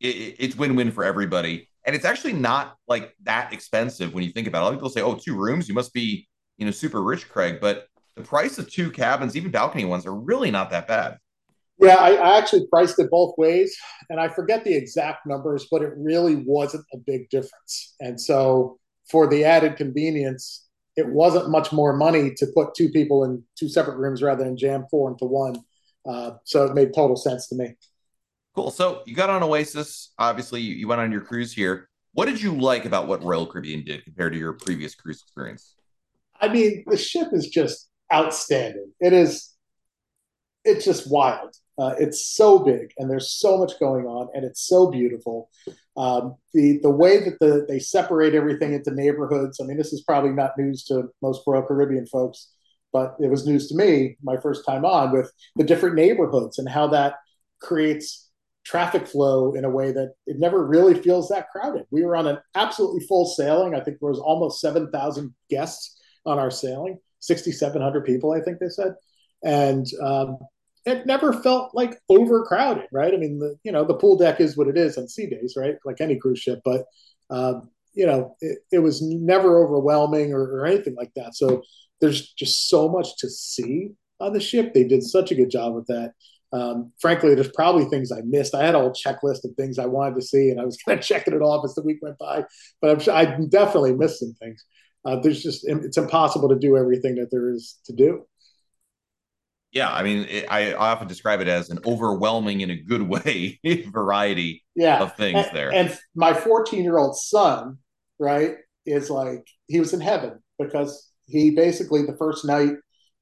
it, 0.00 0.36
it's 0.38 0.56
win-win 0.56 0.90
for 0.90 1.04
everybody. 1.04 1.68
And 1.84 1.94
it's 1.94 2.04
actually 2.04 2.34
not 2.34 2.76
like 2.86 3.14
that 3.22 3.52
expensive 3.52 4.12
when 4.12 4.24
you 4.24 4.30
think 4.30 4.46
about 4.46 4.58
it. 4.58 4.62
A 4.62 4.64
lot 4.64 4.72
of 4.72 4.78
people 4.78 4.90
say, 4.90 5.00
"Oh, 5.00 5.14
two 5.14 5.36
rooms, 5.36 5.68
you 5.68 5.74
must 5.74 5.92
be, 5.92 6.28
you 6.58 6.66
know, 6.66 6.70
super 6.70 7.02
rich, 7.02 7.28
Craig." 7.28 7.58
But 7.60 7.86
the 8.14 8.22
price 8.22 8.58
of 8.58 8.70
two 8.70 8.90
cabins, 8.90 9.36
even 9.36 9.50
balcony 9.50 9.84
ones, 9.84 10.04
are 10.04 10.14
really 10.14 10.50
not 10.50 10.70
that 10.70 10.86
bad. 10.86 11.18
Yeah, 11.80 11.94
I, 11.94 12.14
I, 12.14 12.38
actually 12.38 12.66
priced 12.66 12.98
it 12.98 13.08
both 13.08 13.34
ways, 13.38 13.76
and 14.10 14.18
I 14.18 14.28
forget 14.28 14.64
the 14.64 14.74
exact 14.74 15.26
numbers, 15.26 15.68
but 15.70 15.82
it 15.82 15.92
really 15.96 16.34
wasn't 16.34 16.84
a 16.92 16.96
big 16.96 17.30
difference. 17.30 17.94
And 18.00 18.20
so, 18.20 18.80
for 19.08 19.28
the 19.28 19.44
added 19.44 19.76
convenience, 19.76 20.66
it 20.96 21.06
wasn't 21.06 21.50
much 21.50 21.72
more 21.72 21.96
money 21.96 22.34
to 22.34 22.46
put 22.54 22.74
two 22.74 22.88
people 22.88 23.22
in 23.22 23.44
two 23.56 23.68
separate 23.68 23.96
rooms 23.96 24.22
rather 24.22 24.42
than 24.42 24.56
jam 24.56 24.86
four 24.90 25.08
into 25.08 25.26
one. 25.26 25.54
Uh, 26.04 26.32
so 26.42 26.64
it 26.64 26.74
made 26.74 26.92
total 26.92 27.16
sense 27.16 27.46
to 27.48 27.54
me. 27.54 27.74
Cool. 28.56 28.72
So 28.72 29.02
you 29.06 29.14
got 29.14 29.30
on 29.30 29.42
Oasis. 29.44 30.12
Obviously, 30.18 30.60
you, 30.60 30.74
you 30.74 30.88
went 30.88 31.00
on 31.00 31.12
your 31.12 31.20
cruise 31.20 31.52
here. 31.52 31.88
What 32.14 32.26
did 32.26 32.42
you 32.42 32.52
like 32.52 32.84
about 32.84 33.06
what 33.06 33.22
Royal 33.22 33.46
Caribbean 33.46 33.84
did 33.84 34.02
compared 34.02 34.32
to 34.32 34.38
your 34.38 34.54
previous 34.54 34.96
cruise 34.96 35.22
experience? 35.22 35.76
I 36.40 36.48
mean, 36.48 36.82
the 36.88 36.96
ship 36.96 37.28
is 37.32 37.46
just 37.46 37.88
outstanding. 38.12 38.90
It 38.98 39.12
is. 39.12 39.54
It's 40.64 40.84
just 40.84 41.08
wild. 41.08 41.54
Uh, 41.78 41.94
it's 41.98 42.26
so 42.34 42.58
big 42.58 42.92
and 42.98 43.08
there's 43.08 43.30
so 43.30 43.56
much 43.56 43.78
going 43.78 44.04
on 44.04 44.28
and 44.34 44.44
it's 44.44 44.66
so 44.66 44.90
beautiful. 44.90 45.48
Um, 45.96 46.34
the 46.52 46.80
the 46.82 46.90
way 46.90 47.18
that 47.24 47.38
the 47.40 47.66
they 47.68 47.78
separate 47.78 48.34
everything 48.34 48.72
into 48.72 48.90
neighborhoods. 48.90 49.60
I 49.60 49.64
mean, 49.64 49.76
this 49.76 49.92
is 49.92 50.02
probably 50.02 50.30
not 50.30 50.58
news 50.58 50.84
to 50.84 51.08
most 51.22 51.42
Royal 51.46 51.62
Caribbean 51.62 52.06
folks, 52.06 52.50
but 52.92 53.14
it 53.20 53.30
was 53.30 53.46
news 53.46 53.68
to 53.68 53.76
me 53.76 54.16
my 54.22 54.36
first 54.36 54.64
time 54.66 54.84
on 54.84 55.12
with 55.12 55.30
the 55.56 55.64
different 55.64 55.94
neighborhoods 55.94 56.58
and 56.58 56.68
how 56.68 56.88
that 56.88 57.14
creates 57.60 58.28
traffic 58.64 59.06
flow 59.06 59.54
in 59.54 59.64
a 59.64 59.70
way 59.70 59.92
that 59.92 60.14
it 60.26 60.38
never 60.38 60.66
really 60.66 60.94
feels 60.94 61.28
that 61.28 61.48
crowded. 61.50 61.84
We 61.90 62.04
were 62.04 62.16
on 62.16 62.26
an 62.26 62.38
absolutely 62.54 63.06
full 63.06 63.26
sailing. 63.26 63.74
I 63.74 63.80
think 63.80 63.98
there 63.98 64.10
was 64.10 64.18
almost 64.18 64.60
seven 64.60 64.90
thousand 64.90 65.34
guests 65.48 65.96
on 66.26 66.38
our 66.38 66.50
sailing, 66.50 66.98
sixty 67.20 67.52
seven 67.52 67.82
hundred 67.82 68.04
people, 68.04 68.32
I 68.32 68.40
think 68.40 68.58
they 68.58 68.68
said, 68.68 68.94
and 69.44 69.86
um, 70.02 70.38
it 70.88 71.06
never 71.06 71.32
felt 71.32 71.74
like 71.74 71.98
overcrowded, 72.08 72.86
right? 72.92 73.12
I 73.12 73.16
mean, 73.16 73.38
the 73.38 73.56
you 73.64 73.72
know 73.72 73.84
the 73.84 73.94
pool 73.94 74.16
deck 74.16 74.40
is 74.40 74.56
what 74.56 74.68
it 74.68 74.76
is 74.76 74.96
on 74.98 75.08
sea 75.08 75.26
days, 75.26 75.54
right? 75.56 75.76
Like 75.84 76.00
any 76.00 76.16
cruise 76.16 76.40
ship, 76.40 76.60
but 76.64 76.84
um, 77.30 77.70
you 77.94 78.06
know, 78.06 78.36
it, 78.40 78.58
it 78.72 78.78
was 78.78 79.02
never 79.02 79.64
overwhelming 79.64 80.32
or, 80.32 80.42
or 80.42 80.66
anything 80.66 80.94
like 80.94 81.12
that. 81.16 81.34
So 81.34 81.62
there's 82.00 82.32
just 82.32 82.68
so 82.68 82.88
much 82.88 83.16
to 83.18 83.28
see 83.28 83.90
on 84.20 84.32
the 84.32 84.40
ship. 84.40 84.72
They 84.72 84.84
did 84.84 85.02
such 85.02 85.30
a 85.30 85.34
good 85.34 85.50
job 85.50 85.74
with 85.74 85.86
that. 85.88 86.12
Um, 86.52 86.92
frankly, 87.00 87.34
there's 87.34 87.52
probably 87.52 87.84
things 87.86 88.10
I 88.10 88.20
missed. 88.24 88.54
I 88.54 88.64
had 88.64 88.74
a 88.74 88.78
whole 88.78 88.92
checklist 88.92 89.44
of 89.44 89.54
things 89.56 89.78
I 89.78 89.86
wanted 89.86 90.14
to 90.14 90.22
see, 90.22 90.50
and 90.50 90.60
I 90.60 90.64
was 90.64 90.76
kind 90.86 90.98
of 90.98 91.04
checking 91.04 91.34
it 91.34 91.42
off 91.42 91.64
as 91.64 91.74
the 91.74 91.82
week 91.82 91.98
went 92.00 92.18
by. 92.18 92.44
But 92.80 92.90
I'm 92.90 93.00
sure 93.00 93.14
I 93.14 93.24
definitely 93.48 93.94
missed 93.94 94.20
some 94.20 94.34
things. 94.40 94.64
Uh, 95.04 95.20
there's 95.20 95.42
just 95.42 95.66
it's 95.66 95.96
impossible 95.96 96.48
to 96.48 96.58
do 96.58 96.76
everything 96.76 97.14
that 97.16 97.30
there 97.30 97.50
is 97.50 97.78
to 97.86 97.92
do. 97.92 98.26
Yeah, 99.72 99.92
I 99.92 100.02
mean, 100.02 100.26
it, 100.30 100.46
I, 100.50 100.72
often 100.72 101.08
describe 101.08 101.40
it 101.40 101.48
as 101.48 101.68
an 101.68 101.78
overwhelming, 101.84 102.62
in 102.62 102.70
a 102.70 102.76
good 102.76 103.02
way, 103.08 103.60
variety 103.92 104.64
yeah. 104.74 105.00
of 105.00 105.14
things 105.16 105.46
and, 105.46 105.56
there. 105.56 105.72
And 105.72 105.96
my 106.14 106.32
14 106.32 106.82
year 106.82 106.98
old 106.98 107.16
son, 107.16 107.78
right, 108.18 108.56
is 108.86 109.10
like 109.10 109.46
he 109.66 109.78
was 109.78 109.92
in 109.92 110.00
heaven 110.00 110.42
because 110.58 111.10
he 111.26 111.50
basically 111.50 112.04
the 112.04 112.16
first 112.16 112.44
night 112.44 112.72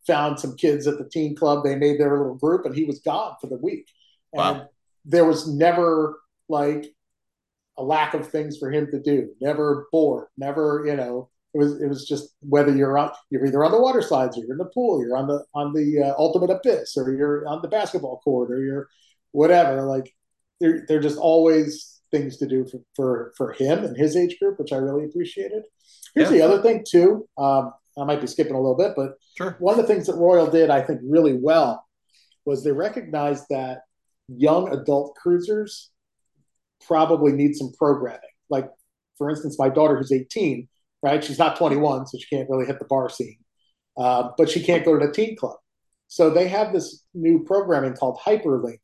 found 0.06 0.38
some 0.38 0.56
kids 0.56 0.86
at 0.86 0.98
the 0.98 1.08
teen 1.08 1.34
club. 1.34 1.64
They 1.64 1.74
made 1.74 1.98
their 1.98 2.16
little 2.16 2.36
group, 2.36 2.64
and 2.64 2.74
he 2.74 2.84
was 2.84 3.00
gone 3.00 3.34
for 3.40 3.48
the 3.48 3.58
week. 3.58 3.88
And 4.32 4.58
wow. 4.58 4.68
there 5.04 5.24
was 5.24 5.48
never 5.48 6.20
like 6.48 6.86
a 7.76 7.82
lack 7.82 8.14
of 8.14 8.28
things 8.28 8.56
for 8.58 8.70
him 8.70 8.88
to 8.92 9.00
do. 9.00 9.30
Never 9.40 9.88
bored. 9.90 10.28
Never, 10.38 10.84
you 10.86 10.96
know, 10.96 11.30
it 11.56 11.58
was 11.64 11.80
it 11.80 11.88
was 11.88 12.06
just 12.06 12.34
whether 12.40 12.74
you're 12.74 12.98
on 12.98 13.10
you're 13.30 13.46
either 13.46 13.64
on 13.64 13.72
the 13.72 13.80
water 13.80 14.02
slides 14.02 14.36
or 14.36 14.40
you're 14.40 14.52
in 14.52 14.58
the 14.58 14.66
pool, 14.66 15.00
you're 15.00 15.16
on 15.16 15.26
the 15.26 15.44
on 15.54 15.72
the 15.72 16.02
uh, 16.02 16.14
ultimate 16.18 16.50
abyss, 16.50 16.96
or 16.96 17.10
you're 17.12 17.46
on 17.48 17.62
the 17.62 17.68
basketball 17.68 18.20
court, 18.20 18.50
or 18.50 18.62
you're 18.62 18.88
whatever. 19.32 19.82
Like 19.82 20.14
they're 20.60 20.84
they're 20.86 21.00
just 21.00 21.18
always 21.18 22.02
things 22.10 22.36
to 22.38 22.46
do 22.46 22.66
for 22.70 22.80
for, 22.94 23.32
for 23.36 23.52
him 23.52 23.84
and 23.84 23.96
his 23.96 24.16
age 24.16 24.38
group, 24.38 24.58
which 24.58 24.72
I 24.72 24.76
really 24.76 25.06
appreciated. 25.06 25.62
Here's 26.14 26.30
yeah. 26.30 26.38
the 26.38 26.44
other 26.44 26.62
thing 26.62 26.84
too. 26.86 27.26
Um, 27.38 27.72
I 27.98 28.04
might 28.04 28.20
be 28.20 28.26
skipping 28.26 28.54
a 28.54 28.60
little 28.60 28.76
bit, 28.76 28.92
but 28.94 29.14
sure. 29.38 29.56
one 29.58 29.78
of 29.78 29.86
the 29.86 29.92
things 29.92 30.06
that 30.06 30.16
Royal 30.16 30.50
did, 30.50 30.68
I 30.68 30.82
think, 30.82 31.00
really 31.02 31.34
well 31.34 31.86
was 32.44 32.62
they 32.62 32.72
recognized 32.72 33.44
that 33.48 33.80
young 34.28 34.70
adult 34.72 35.14
cruisers 35.16 35.90
probably 36.86 37.32
need 37.32 37.56
some 37.56 37.72
programming. 37.78 38.20
Like, 38.50 38.68
for 39.16 39.30
instance, 39.30 39.58
my 39.58 39.70
daughter, 39.70 39.96
who's 39.96 40.12
18, 40.12 40.68
right? 41.06 41.22
She's 41.22 41.38
not 41.38 41.56
21, 41.56 42.06
so 42.06 42.18
she 42.18 42.34
can't 42.34 42.48
really 42.50 42.66
hit 42.66 42.78
the 42.78 42.84
bar 42.84 43.08
scene, 43.08 43.38
uh, 43.96 44.30
but 44.36 44.50
she 44.50 44.62
can't 44.62 44.84
go 44.84 44.98
to 44.98 45.06
the 45.06 45.12
teen 45.12 45.36
club. 45.36 45.56
So 46.08 46.30
they 46.30 46.48
have 46.48 46.72
this 46.72 47.04
new 47.14 47.44
programming 47.44 47.94
called 47.94 48.18
Hyperlink 48.24 48.80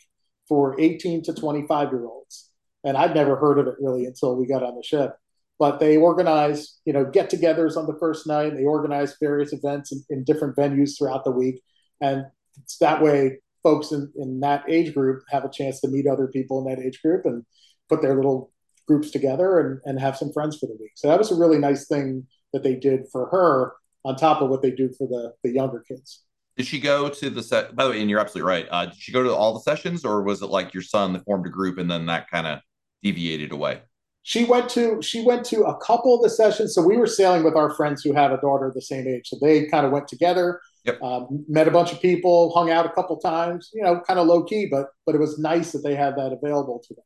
for 0.49 0.81
18 0.81 1.25
to 1.25 1.35
25 1.35 1.91
year 1.93 2.07
olds. 2.07 2.51
And 2.85 2.97
I'd 2.97 3.15
never 3.15 3.37
heard 3.37 3.59
of 3.59 3.69
it 3.69 3.75
really 3.81 4.07
until 4.07 4.37
we 4.37 4.47
got 4.47 4.63
on 4.63 4.77
the 4.77 4.83
ship 4.83 5.17
but 5.63 5.79
they 5.79 5.97
organize 5.97 6.81
you 6.85 6.93
know 6.93 7.05
get-togethers 7.05 7.77
on 7.77 7.87
the 7.87 7.97
first 8.01 8.27
night 8.27 8.53
they 8.57 8.65
organize 8.65 9.17
various 9.21 9.53
events 9.53 9.93
in, 9.93 10.03
in 10.11 10.25
different 10.25 10.57
venues 10.57 10.99
throughout 10.99 11.23
the 11.23 11.31
week 11.31 11.63
and 12.01 12.25
it's 12.61 12.79
that 12.79 13.01
way 13.01 13.39
folks 13.63 13.93
in, 13.93 14.13
in 14.17 14.41
that 14.41 14.65
age 14.69 14.93
group 14.93 15.23
have 15.31 15.45
a 15.45 15.51
chance 15.51 15.81
to 15.81 15.87
meet 15.87 16.09
other 16.09 16.27
people 16.27 16.59
in 16.59 16.65
that 16.65 16.85
age 16.85 17.01
group 17.01 17.25
and 17.27 17.45
put 17.89 18.03
their 18.03 18.17
little 18.17 18.51
groups 18.87 19.11
together 19.11 19.59
and, 19.61 19.81
and 19.85 20.01
have 20.01 20.17
some 20.17 20.33
friends 20.33 20.59
for 20.59 20.67
the 20.67 20.77
week 20.81 20.93
so 20.95 21.09
that 21.09 21.19
was 21.19 21.31
a 21.31 21.37
really 21.37 21.59
nice 21.59 21.87
thing 21.87 22.27
that 22.53 22.63
they 22.63 22.75
did 22.75 23.03
for 23.11 23.29
her 23.29 23.73
on 24.05 24.17
top 24.17 24.43
of 24.43 24.49
what 24.49 24.63
they 24.63 24.71
do 24.71 24.91
for 24.99 25.07
the, 25.07 25.33
the 25.43 25.53
younger 25.53 25.85
kids 25.87 26.23
did 26.57 26.67
she 26.67 26.81
go 26.81 27.09
to 27.09 27.31
the 27.31 27.43
set 27.43 27.75
by 27.75 27.85
the 27.85 27.91
way 27.91 28.01
and 28.01 28.11
you're 28.11 28.21
absolutely 28.21 28.49
right 28.49 28.67
uh, 28.71 28.87
did 28.87 28.97
she 28.97 29.13
go 29.13 29.23
to 29.23 29.35
all 29.35 29.55
the 29.55 29.61
sessions 29.61 30.05
or 30.05 30.23
was 30.23 30.43
it 30.43 30.47
like 30.47 30.75
your 30.75 30.83
son 30.83 31.13
that 31.13 31.25
formed 31.25 31.47
a 31.47 31.51
group 31.51 31.79
and 31.79 31.91
then 31.91 32.07
that 32.07 32.29
kind 32.31 32.47
of 32.47 32.59
deviated 33.03 33.53
away 33.53 33.81
she 34.23 34.45
went 34.45 34.69
to 34.71 35.03
she 35.03 35.25
went 35.25 35.45
to 35.47 35.65
a 35.65 35.77
couple 35.79 36.15
of 36.15 36.23
the 36.23 36.31
sessions. 36.31 36.75
So 36.75 36.83
we 36.83 36.97
were 36.97 37.07
sailing 37.07 37.43
with 37.43 37.57
our 37.57 37.75
friends 37.75 38.03
who 38.03 38.13
have 38.13 38.31
a 38.31 38.41
daughter 38.41 38.71
the 38.73 38.81
same 38.81 39.07
age. 39.09 39.29
So 39.29 39.37
they 39.41 39.67
kind 39.67 39.85
of 39.85 39.91
went 39.91 40.07
together, 40.07 40.61
yep. 40.85 41.03
um, 41.03 41.45
met 41.49 41.67
a 41.67 41.73
bunch 41.73 41.93
of 41.93 42.01
people, 42.01 42.53
hung 42.55 42.71
out 42.71 42.87
a 42.87 42.91
couple 42.91 43.17
times. 43.19 43.71
You 43.75 43.83
know, 43.83 44.01
kind 44.07 44.21
of 44.21 44.29
low 44.29 44.45
key, 44.45 44.69
but 44.71 44.89
but 45.07 45.17
it 45.17 45.19
was 45.19 45.39
nice 45.39 45.73
that 45.73 45.83
they 45.83 45.97
had 45.97 46.15
that 46.17 46.33
available 46.33 46.81
to 46.87 46.95
them. 46.95 47.05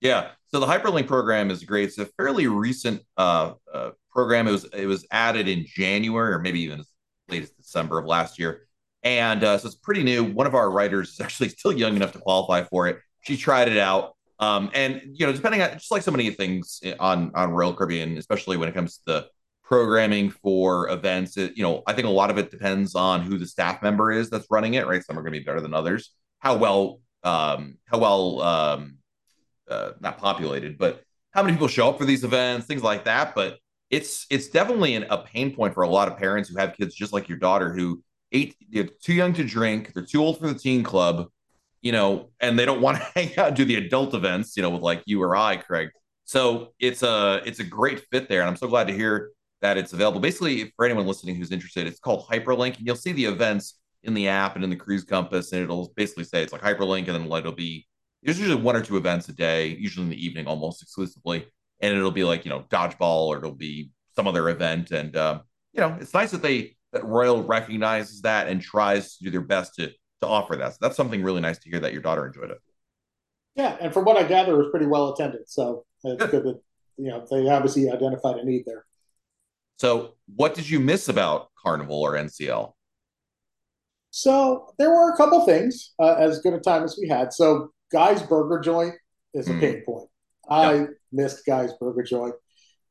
Yeah. 0.00 0.30
So 0.48 0.60
the 0.60 0.66
hyperlink 0.66 1.06
program 1.06 1.50
is 1.50 1.64
great. 1.64 1.88
It's 1.88 1.98
a 1.98 2.06
fairly 2.06 2.46
recent 2.46 3.02
uh, 3.16 3.54
uh, 3.72 3.90
program. 4.10 4.46
It 4.46 4.52
was 4.52 4.64
it 4.64 4.86
was 4.86 5.06
added 5.10 5.48
in 5.48 5.64
January 5.66 6.32
or 6.32 6.38
maybe 6.38 6.60
even 6.60 6.80
as 6.80 6.88
late 7.28 7.42
as 7.42 7.50
December 7.50 7.98
of 7.98 8.06
last 8.06 8.38
year. 8.38 8.66
And 9.02 9.42
uh, 9.42 9.58
so 9.58 9.66
it's 9.66 9.76
pretty 9.76 10.02
new. 10.02 10.24
One 10.24 10.46
of 10.46 10.54
our 10.54 10.70
writers 10.70 11.10
is 11.10 11.20
actually 11.22 11.50
still 11.50 11.72
young 11.72 11.96
enough 11.96 12.12
to 12.12 12.18
qualify 12.18 12.64
for 12.64 12.88
it. 12.88 12.98
She 13.22 13.36
tried 13.36 13.68
it 13.68 13.78
out 13.78 14.16
um, 14.38 14.70
and 14.74 15.00
you 15.12 15.26
know, 15.26 15.32
depending 15.32 15.62
on 15.62 15.72
just 15.72 15.90
like 15.90 16.02
so 16.02 16.10
many 16.10 16.30
things 16.30 16.80
on 17.00 17.32
on 17.34 17.50
Royal 17.50 17.74
Caribbean, 17.74 18.18
especially 18.18 18.56
when 18.56 18.68
it 18.68 18.74
comes 18.74 18.98
to 18.98 19.02
the 19.06 19.28
programming 19.62 20.30
for 20.30 20.88
events, 20.90 21.36
it, 21.36 21.56
you 21.56 21.62
know, 21.62 21.82
I 21.86 21.92
think 21.92 22.06
a 22.06 22.10
lot 22.10 22.30
of 22.30 22.38
it 22.38 22.50
depends 22.50 22.94
on 22.94 23.22
who 23.22 23.38
the 23.38 23.46
staff 23.46 23.82
member 23.82 24.12
is 24.12 24.30
that's 24.30 24.46
running 24.50 24.74
it. 24.74 24.86
Right, 24.86 25.02
some 25.02 25.18
are 25.18 25.22
going 25.22 25.32
to 25.32 25.40
be 25.40 25.44
better 25.44 25.60
than 25.60 25.74
others. 25.74 26.12
How 26.40 26.56
well, 26.56 27.00
um, 27.22 27.78
how 27.86 27.98
well, 27.98 28.42
um, 28.42 28.98
uh, 29.70 29.92
not 30.00 30.18
populated, 30.18 30.78
but 30.78 31.02
how 31.32 31.42
many 31.42 31.54
people 31.54 31.68
show 31.68 31.90
up 31.90 31.98
for 31.98 32.04
these 32.04 32.24
events, 32.24 32.66
things 32.66 32.82
like 32.82 33.04
that. 33.04 33.34
But 33.34 33.58
it's 33.90 34.26
it's 34.30 34.48
definitely 34.48 34.94
an, 34.94 35.06
a 35.10 35.18
pain 35.18 35.54
point 35.54 35.74
for 35.74 35.82
a 35.82 35.88
lot 35.88 36.08
of 36.08 36.16
parents 36.16 36.48
who 36.48 36.58
have 36.58 36.76
kids 36.76 36.94
just 36.94 37.12
like 37.12 37.28
your 37.28 37.38
daughter 37.38 37.72
who 37.72 38.02
eight, 38.32 38.56
they're 38.70 38.88
too 39.02 39.14
young 39.14 39.32
to 39.34 39.44
drink, 39.44 39.92
they're 39.92 40.04
too 40.04 40.22
old 40.22 40.38
for 40.38 40.48
the 40.48 40.58
teen 40.58 40.82
club 40.82 41.28
you 41.86 41.92
know, 41.92 42.30
and 42.40 42.58
they 42.58 42.64
don't 42.64 42.80
want 42.80 42.98
to 42.98 43.04
hang 43.14 43.38
out 43.38 43.54
do 43.54 43.64
the 43.64 43.76
adult 43.76 44.12
events, 44.12 44.56
you 44.56 44.62
know, 44.62 44.70
with 44.70 44.82
like 44.82 45.04
you 45.06 45.22
or 45.22 45.36
I, 45.36 45.56
Craig. 45.56 45.90
So 46.24 46.72
it's 46.80 47.04
a 47.04 47.40
it's 47.46 47.60
a 47.60 47.64
great 47.64 48.00
fit 48.10 48.28
there, 48.28 48.40
and 48.40 48.50
I'm 48.50 48.56
so 48.56 48.66
glad 48.66 48.88
to 48.88 48.92
hear 48.92 49.30
that 49.62 49.78
it's 49.78 49.92
available. 49.92 50.18
Basically, 50.18 50.72
for 50.74 50.84
anyone 50.84 51.06
listening 51.06 51.36
who's 51.36 51.52
interested, 51.52 51.86
it's 51.86 52.00
called 52.00 52.26
Hyperlink, 52.26 52.78
and 52.78 52.86
you'll 52.86 52.96
see 52.96 53.12
the 53.12 53.26
events 53.26 53.78
in 54.02 54.14
the 54.14 54.26
app 54.26 54.56
and 54.56 54.64
in 54.64 54.70
the 54.70 54.76
cruise 54.76 55.04
compass, 55.04 55.52
and 55.52 55.62
it'll 55.62 55.92
basically 55.94 56.24
say 56.24 56.42
it's 56.42 56.52
like 56.52 56.62
Hyperlink, 56.62 57.06
and 57.06 57.14
then 57.14 57.26
it'll 57.26 57.52
be 57.52 57.86
there's 58.26 58.40
usually 58.40 58.60
one 58.60 58.74
or 58.74 58.82
two 58.82 58.96
events 58.96 59.28
a 59.28 59.32
day, 59.32 59.68
usually 59.68 60.04
in 60.04 60.10
the 60.10 60.24
evening, 60.24 60.48
almost 60.48 60.82
exclusively, 60.82 61.46
and 61.80 61.96
it'll 61.96 62.10
be 62.10 62.24
like 62.24 62.44
you 62.44 62.50
know 62.50 62.64
dodgeball 62.68 63.28
or 63.28 63.38
it'll 63.38 63.52
be 63.52 63.90
some 64.16 64.26
other 64.26 64.48
event, 64.48 64.90
and 64.90 65.16
uh, 65.16 65.40
you 65.72 65.80
know 65.80 65.96
it's 66.00 66.12
nice 66.12 66.32
that 66.32 66.42
they 66.42 66.76
that 66.92 67.04
Royal 67.04 67.42
recognizes 67.44 68.22
that 68.22 68.48
and 68.48 68.60
tries 68.60 69.16
to 69.16 69.24
do 69.24 69.30
their 69.30 69.40
best 69.40 69.76
to 69.76 69.88
to 69.88 70.26
offer 70.26 70.56
that. 70.56 70.72
So 70.72 70.78
that's 70.80 70.96
something 70.96 71.22
really 71.22 71.40
nice 71.40 71.58
to 71.58 71.70
hear 71.70 71.78
that 71.80 71.92
your 71.92 72.02
daughter 72.02 72.26
enjoyed 72.26 72.50
it. 72.50 72.58
Yeah, 73.54 73.76
and 73.80 73.92
from 73.94 74.04
what 74.04 74.16
I 74.16 74.24
gather, 74.24 74.54
it 74.54 74.58
was 74.58 74.70
pretty 74.72 74.86
well 74.86 75.14
attended. 75.14 75.48
So 75.48 75.86
it's 76.02 76.20
good, 76.20 76.30
good 76.30 76.44
that 76.44 76.60
you 76.96 77.10
know 77.10 77.24
they 77.30 77.48
obviously 77.48 77.88
identified 77.88 78.38
a 78.38 78.44
need 78.44 78.64
there. 78.66 78.84
So, 79.78 80.14
what 80.34 80.54
did 80.54 80.68
you 80.68 80.80
miss 80.80 81.08
about 81.08 81.50
Carnival 81.62 82.00
or 82.00 82.14
NCL? 82.14 82.72
So 84.10 84.72
there 84.78 84.88
were 84.90 85.12
a 85.12 85.16
couple 85.16 85.44
things 85.44 85.92
uh, 86.00 86.14
as 86.14 86.40
good 86.40 86.54
a 86.54 86.58
time 86.58 86.84
as 86.84 86.98
we 86.98 87.06
had. 87.06 87.34
So 87.34 87.70
Guy's 87.92 88.22
Burger 88.22 88.60
Joint 88.60 88.94
is 89.34 89.48
a 89.48 89.52
mm. 89.52 89.60
pain 89.60 89.82
point. 89.84 90.08
I 90.48 90.74
yep. 90.74 90.88
missed 91.12 91.46
Guy's 91.46 91.72
Burger 91.74 92.02
Joint. 92.02 92.34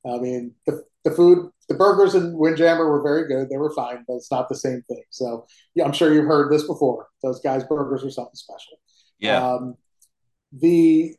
I 0.06 0.18
mean, 0.18 0.54
the, 0.68 0.84
the 1.04 1.12
food, 1.12 1.50
the 1.68 1.76
burgers 1.76 2.16
in 2.16 2.38
Windjammer 2.38 2.90
were 2.90 3.02
very 3.02 3.28
good. 3.28 3.50
They 3.50 3.58
were 3.58 3.74
fine, 3.74 4.04
but 4.08 4.16
it's 4.16 4.32
not 4.32 4.50
the 4.50 4.56
same 4.56 4.84
thing. 4.88 5.04
So, 5.10 5.46
yeah, 5.74 5.86
I'm 5.86 5.94
sure 5.94 6.14
you've 6.14 6.26
heard 6.26 6.52
this 6.52 6.68
before. 6.68 7.08
Those 7.24 7.40
guys' 7.42 7.64
burgers 7.64 8.04
are 8.04 8.12
something 8.12 8.36
special. 8.36 8.78
Yeah. 9.20 9.44
Um, 9.44 9.76
the 10.52 11.16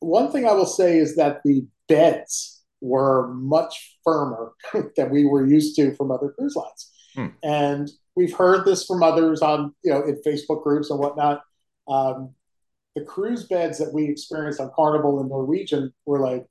one 0.00 0.30
thing 0.30 0.46
I 0.46 0.52
will 0.52 0.66
say 0.66 0.98
is 0.98 1.16
that 1.16 1.40
the 1.44 1.66
beds 1.88 2.62
were 2.80 3.32
much 3.34 3.98
firmer 4.04 4.52
than 4.96 5.10
we 5.10 5.26
were 5.26 5.46
used 5.46 5.76
to 5.76 5.94
from 5.96 6.10
other 6.10 6.30
cruise 6.30 6.56
lines. 6.56 6.90
Hmm. 7.14 7.26
And 7.42 7.90
we've 8.16 8.34
heard 8.34 8.64
this 8.64 8.84
from 8.84 9.02
others 9.02 9.42
on, 9.42 9.74
you 9.82 9.92
know, 9.92 10.02
in 10.02 10.20
Facebook 10.26 10.62
groups 10.62 10.90
and 10.90 10.98
whatnot. 10.98 11.42
Um, 11.88 12.34
the 13.00 13.06
cruise 13.06 13.46
beds 13.46 13.78
that 13.78 13.92
we 13.92 14.04
experienced 14.04 14.60
on 14.60 14.70
Carnival 14.74 15.20
and 15.20 15.28
Norwegian 15.28 15.92
were 16.04 16.20
like 16.20 16.46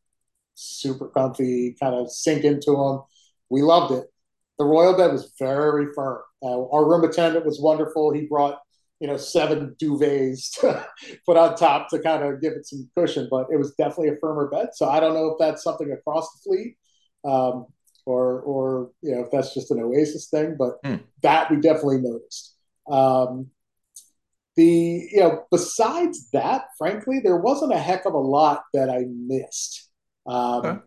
super 0.56 1.08
comfy, 1.08 1.76
kind 1.80 1.96
of 1.96 2.12
sink 2.12 2.44
into 2.44 2.72
them. 2.72 3.02
We 3.50 3.62
loved 3.62 3.94
it. 3.94 4.06
The 4.58 4.66
royal 4.66 4.98
bed 4.98 5.12
was 5.12 5.34
very 5.40 5.88
firm. 5.94 6.22
Uh, 6.42 6.70
our 6.70 6.90
room 6.90 7.04
attendant 7.04 7.46
was 7.46 7.62
wonderful. 7.62 8.12
He 8.14 8.22
brought 8.26 8.60
you 9.00 9.08
know 9.08 9.18
seven 9.18 9.76
duvets 9.82 10.52
to 10.60 10.86
put 11.26 11.38
on 11.38 11.56
top 11.56 11.90
to 11.90 12.00
kind 12.00 12.24
of 12.24 12.42
give 12.42 12.54
it 12.54 12.66
some 12.66 12.90
cushion, 12.98 13.28
but 13.30 13.48
it 13.52 13.58
was 13.58 13.74
definitely 13.76 14.10
a 14.10 14.18
firmer 14.18 14.50
bed. 14.50 14.70
So 14.74 14.90
I 14.90 15.00
don't 15.00 15.14
know 15.14 15.28
if 15.28 15.38
that's 15.40 15.64
something 15.64 15.92
across 15.92 16.30
the 16.34 16.50
fleet. 16.50 16.78
Um, 17.26 17.68
or, 18.06 18.40
or 18.40 18.92
you 19.04 19.12
know, 19.12 19.22
if 19.22 19.30
that's 19.30 19.54
just 19.54 19.70
an 19.70 19.80
Oasis 19.80 20.30
thing, 20.30 20.56
but 20.58 20.80
hmm. 20.84 20.96
that 21.22 21.52
we 21.52 21.58
definitely 21.58 22.00
noticed. 22.00 22.56
Um, 22.90 23.52
the 24.60 25.10
you 25.14 25.20
know, 25.22 25.46
besides 25.52 26.30
that, 26.32 26.66
frankly, 26.78 27.22
there 27.24 27.38
wasn't 27.38 27.72
a 27.72 27.78
heck 27.80 28.06
of 28.06 28.14
a 28.14 28.20
lot 28.20 28.64
that 28.74 28.90
I 28.90 29.06
missed. 29.08 29.90
Um, 30.28 30.66
okay. 30.66 30.80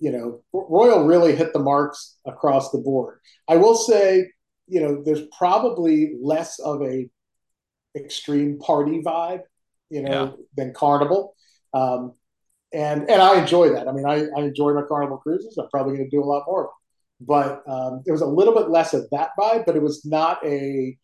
You 0.00 0.12
know, 0.12 0.42
Royal 0.52 1.04
really 1.04 1.36
hit 1.36 1.52
the 1.52 1.58
marks 1.58 2.16
across 2.26 2.70
the 2.70 2.78
board. 2.78 3.20
I 3.48 3.56
will 3.56 3.74
say, 3.74 4.30
you 4.66 4.80
know, 4.80 5.02
there's 5.04 5.22
probably 5.36 6.14
less 6.22 6.58
of 6.58 6.82
a 6.82 7.08
extreme 7.94 8.58
party 8.58 9.02
vibe, 9.02 9.42
you 9.90 10.02
know, 10.02 10.24
yeah. 10.24 10.44
than 10.56 10.72
Carnival. 10.72 11.34
Um, 11.74 12.14
and 12.72 13.10
and 13.10 13.20
I 13.20 13.40
enjoy 13.40 13.74
that. 13.74 13.88
I 13.88 13.92
mean, 13.92 14.06
I, 14.06 14.24
I 14.36 14.44
enjoy 14.44 14.72
my 14.72 14.82
Carnival 14.88 15.18
cruises. 15.18 15.58
I'm 15.58 15.68
probably 15.68 15.96
going 15.96 16.08
to 16.08 16.16
do 16.16 16.22
a 16.22 16.24
lot 16.24 16.44
more. 16.46 16.70
But 17.20 17.62
um, 17.68 18.02
it 18.06 18.10
was 18.10 18.22
a 18.22 18.26
little 18.26 18.54
bit 18.54 18.70
less 18.70 18.94
of 18.94 19.08
that 19.10 19.30
vibe, 19.38 19.66
but 19.66 19.76
it 19.76 19.82
was 19.82 20.04
not 20.06 20.44
a 20.44 20.96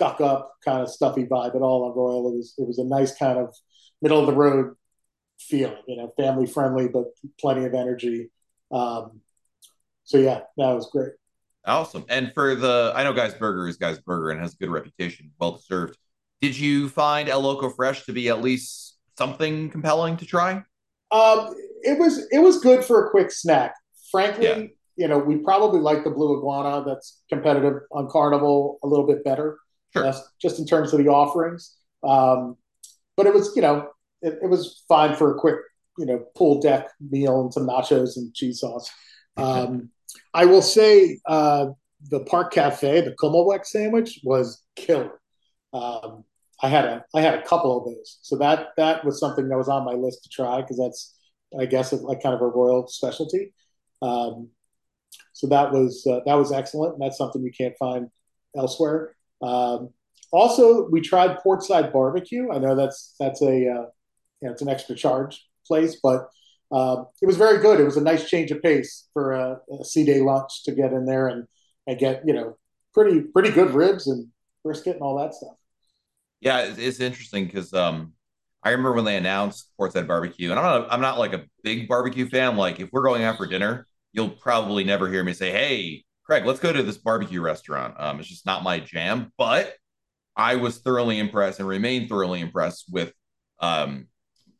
stuck 0.00 0.20
up 0.22 0.54
kind 0.64 0.80
of 0.80 0.90
stuffy 0.90 1.26
vibe 1.26 1.54
at 1.54 1.60
all 1.60 1.84
on 1.84 1.96
Royal. 1.96 2.32
It 2.32 2.36
was 2.36 2.54
it 2.56 2.66
was 2.66 2.78
a 2.78 2.84
nice 2.84 3.14
kind 3.14 3.38
of 3.38 3.54
middle 4.00 4.18
of 4.18 4.26
the 4.26 4.32
road 4.32 4.74
feeling, 5.38 5.76
you 5.86 5.96
know, 5.98 6.12
family 6.16 6.46
friendly, 6.46 6.88
but 6.88 7.04
plenty 7.38 7.66
of 7.66 7.74
energy. 7.74 8.30
Um, 8.72 9.20
so 10.04 10.16
yeah, 10.16 10.40
that 10.56 10.72
was 10.72 10.88
great. 10.90 11.12
Awesome. 11.66 12.06
And 12.08 12.32
for 12.32 12.54
the, 12.54 12.92
I 12.96 13.04
know 13.04 13.12
Guy's 13.12 13.34
Burger 13.34 13.68
is 13.68 13.76
Guy's 13.76 13.98
Burger 13.98 14.30
and 14.30 14.40
has 14.40 14.54
a 14.54 14.56
good 14.56 14.70
reputation, 14.70 15.32
well 15.38 15.52
deserved. 15.52 15.98
Did 16.40 16.58
you 16.58 16.88
find 16.88 17.28
El 17.28 17.42
Loco 17.42 17.68
Fresh 17.68 18.06
to 18.06 18.14
be 18.14 18.30
at 18.30 18.40
least 18.40 18.96
something 19.18 19.68
compelling 19.68 20.16
to 20.16 20.24
try? 20.24 20.62
Um, 21.10 21.54
it 21.82 21.98
was 21.98 22.26
it 22.30 22.38
was 22.38 22.60
good 22.60 22.82
for 22.84 23.06
a 23.06 23.10
quick 23.10 23.30
snack. 23.30 23.74
Frankly, 24.10 24.46
yeah. 24.46 24.62
you 24.96 25.08
know, 25.08 25.18
we 25.18 25.36
probably 25.36 25.80
like 25.80 26.04
the 26.04 26.10
Blue 26.10 26.38
Iguana 26.38 26.84
that's 26.86 27.20
competitive 27.28 27.82
on 27.92 28.08
Carnival 28.08 28.78
a 28.82 28.86
little 28.86 29.06
bit 29.06 29.22
better, 29.22 29.58
sure. 29.92 30.04
just, 30.04 30.24
just 30.40 30.58
in 30.58 30.66
terms 30.66 30.92
of 30.92 30.98
the 30.98 31.08
offerings. 31.08 31.76
Um, 32.02 32.56
but 33.16 33.26
it 33.26 33.34
was, 33.34 33.54
you 33.54 33.62
know, 33.62 33.88
it, 34.22 34.38
it, 34.42 34.48
was 34.48 34.84
fine 34.88 35.14
for 35.16 35.34
a 35.34 35.38
quick, 35.38 35.56
you 35.98 36.06
know, 36.06 36.24
pool 36.36 36.60
deck 36.60 36.88
meal 37.00 37.40
and 37.42 37.52
some 37.52 37.66
nachos 37.66 38.16
and 38.16 38.34
cheese 38.34 38.60
sauce. 38.60 38.90
Um, 39.36 39.90
I 40.34 40.44
will 40.46 40.62
say 40.62 41.18
uh, 41.26 41.66
the 42.08 42.20
Park 42.20 42.52
Cafe, 42.52 43.02
the 43.02 43.12
Kummelweck 43.12 43.66
sandwich 43.66 44.20
was 44.24 44.62
killer. 44.76 45.20
Um, 45.72 46.24
I 46.62 46.68
had 46.68 46.84
a 46.84 47.04
I 47.14 47.22
had 47.22 47.34
a 47.34 47.42
couple 47.42 47.78
of 47.78 47.84
those, 47.86 48.18
so 48.22 48.36
that 48.36 48.68
that 48.76 49.04
was 49.04 49.18
something 49.18 49.48
that 49.48 49.56
was 49.56 49.68
on 49.68 49.84
my 49.84 49.92
list 49.92 50.24
to 50.24 50.28
try 50.28 50.60
because 50.60 50.78
that's 50.78 51.16
I 51.58 51.66
guess 51.66 51.92
like 51.92 52.22
kind 52.22 52.34
of 52.34 52.42
a 52.42 52.46
royal 52.46 52.86
specialty. 52.86 53.54
Um, 54.02 54.50
so 55.32 55.46
that 55.48 55.72
was 55.72 56.06
uh, 56.06 56.20
that 56.26 56.34
was 56.34 56.52
excellent, 56.52 56.94
and 56.94 57.02
that's 57.02 57.16
something 57.16 57.42
you 57.42 57.52
can't 57.52 57.76
find 57.78 58.08
elsewhere. 58.56 59.14
Um, 59.42 59.90
also, 60.32 60.88
we 60.88 61.00
tried 61.00 61.38
Portside 61.40 61.92
Barbecue. 61.92 62.50
I 62.52 62.58
know 62.58 62.76
that's 62.76 63.14
that's 63.18 63.42
a 63.42 63.46
uh, 63.46 63.86
you 64.40 64.46
know, 64.46 64.52
it's 64.52 64.62
an 64.62 64.68
extra 64.68 64.94
charge 64.94 65.44
place, 65.66 65.98
but 66.02 66.28
uh, 66.72 67.04
it 67.20 67.26
was 67.26 67.36
very 67.36 67.60
good. 67.60 67.80
It 67.80 67.84
was 67.84 67.96
a 67.96 68.02
nice 68.02 68.28
change 68.28 68.50
of 68.50 68.62
pace 68.62 69.08
for 69.12 69.32
a, 69.32 69.60
a 69.80 69.84
sea 69.84 70.04
day 70.04 70.20
lunch 70.20 70.64
to 70.64 70.72
get 70.72 70.92
in 70.92 71.06
there 71.06 71.26
and 71.28 71.46
and 71.86 71.98
get 71.98 72.22
you 72.26 72.32
know 72.32 72.56
pretty 72.94 73.22
pretty 73.22 73.50
good 73.50 73.72
ribs 73.72 74.06
and 74.06 74.28
brisket 74.64 74.94
and 74.94 75.02
all 75.02 75.18
that 75.18 75.34
stuff. 75.34 75.54
Yeah, 76.40 76.72
it's, 76.76 77.00
interesting 77.00 77.44
because 77.44 77.74
um, 77.74 78.14
I 78.62 78.70
remember 78.70 78.94
when 78.94 79.04
they 79.04 79.16
announced 79.16 79.70
Portside 79.78 80.06
Barbecue, 80.06 80.50
and 80.50 80.58
I'm 80.58 80.64
not 80.64 80.92
I'm 80.92 81.00
not 81.00 81.18
like 81.18 81.32
a 81.32 81.44
big 81.62 81.88
barbecue 81.88 82.28
fan. 82.28 82.56
Like 82.56 82.80
if 82.80 82.88
we're 82.92 83.02
going 83.02 83.24
out 83.24 83.36
for 83.36 83.46
dinner, 83.46 83.86
you'll 84.12 84.30
probably 84.30 84.84
never 84.84 85.10
hear 85.10 85.24
me 85.24 85.32
say, 85.32 85.50
"Hey, 85.50 86.04
Craig, 86.30 86.46
let's 86.46 86.60
go 86.60 86.72
to 86.72 86.84
this 86.84 86.96
barbecue 86.96 87.40
restaurant." 87.40 87.94
Um, 87.98 88.20
it's 88.20 88.28
just 88.28 88.46
not 88.46 88.62
my 88.62 88.78
jam. 88.78 89.32
But 89.36 89.74
I 90.36 90.54
was 90.54 90.78
thoroughly 90.78 91.18
impressed 91.18 91.58
and 91.58 91.68
remain 91.68 92.06
thoroughly 92.06 92.40
impressed 92.40 92.84
with 92.88 93.12
um, 93.58 94.06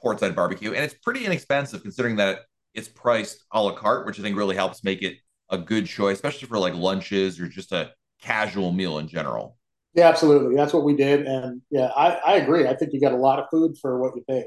Portside 0.03 0.35
Barbecue, 0.35 0.73
and 0.73 0.83
it's 0.83 0.95
pretty 0.95 1.25
inexpensive 1.25 1.83
considering 1.83 2.17
that 2.17 2.41
it's 2.75 2.89
priced 2.89 3.45
a 3.53 3.63
la 3.63 3.71
carte, 3.71 4.05
which 4.05 4.19
I 4.19 4.23
think 4.23 4.37
really 4.37 4.57
helps 4.57 4.83
make 4.83 5.03
it 5.03 5.19
a 5.49 5.59
good 5.59 5.87
choice, 5.87 6.17
especially 6.17 6.49
for 6.49 6.59
like 6.59 6.75
lunches 6.75 7.39
or 7.39 7.47
just 7.47 7.71
a 7.71 7.93
casual 8.21 8.73
meal 8.73 8.99
in 8.99 9.07
general. 9.07 9.57
Yeah, 9.95 10.09
absolutely. 10.09 10.57
That's 10.57 10.73
what 10.73 10.83
we 10.83 10.97
did, 10.97 11.25
and 11.29 11.63
yeah, 11.71 11.93
I, 11.95 12.15
I 12.27 12.37
agree. 12.39 12.67
I 12.67 12.75
think 12.75 12.93
you 12.93 13.01
got 13.01 13.13
a 13.13 13.17
lot 13.17 13.39
of 13.39 13.47
food 13.49 13.79
for 13.79 14.01
what 14.01 14.17
you 14.17 14.25
paid. 14.29 14.47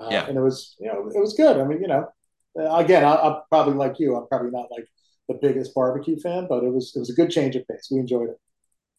Uh, 0.00 0.08
yeah, 0.10 0.26
and 0.26 0.36
it 0.36 0.40
was 0.40 0.74
you 0.80 0.88
know 0.88 1.08
it 1.14 1.20
was 1.20 1.34
good. 1.34 1.58
I 1.58 1.62
mean, 1.62 1.80
you 1.80 1.86
know, 1.86 2.08
uh, 2.58 2.74
again, 2.74 3.04
I, 3.04 3.24
am 3.24 3.36
probably 3.50 3.74
like 3.74 4.00
you. 4.00 4.16
I'm 4.16 4.26
probably 4.26 4.50
not 4.50 4.66
like 4.72 4.88
the 5.28 5.34
biggest 5.34 5.74
barbecue 5.74 6.18
fan, 6.18 6.46
but 6.48 6.62
it 6.64 6.72
was 6.72 6.92
it 6.94 6.98
was 6.98 7.10
a 7.10 7.14
good 7.14 7.30
change 7.30 7.56
of 7.56 7.66
pace. 7.66 7.88
We 7.90 7.98
enjoyed 7.98 8.30
it. 8.30 8.36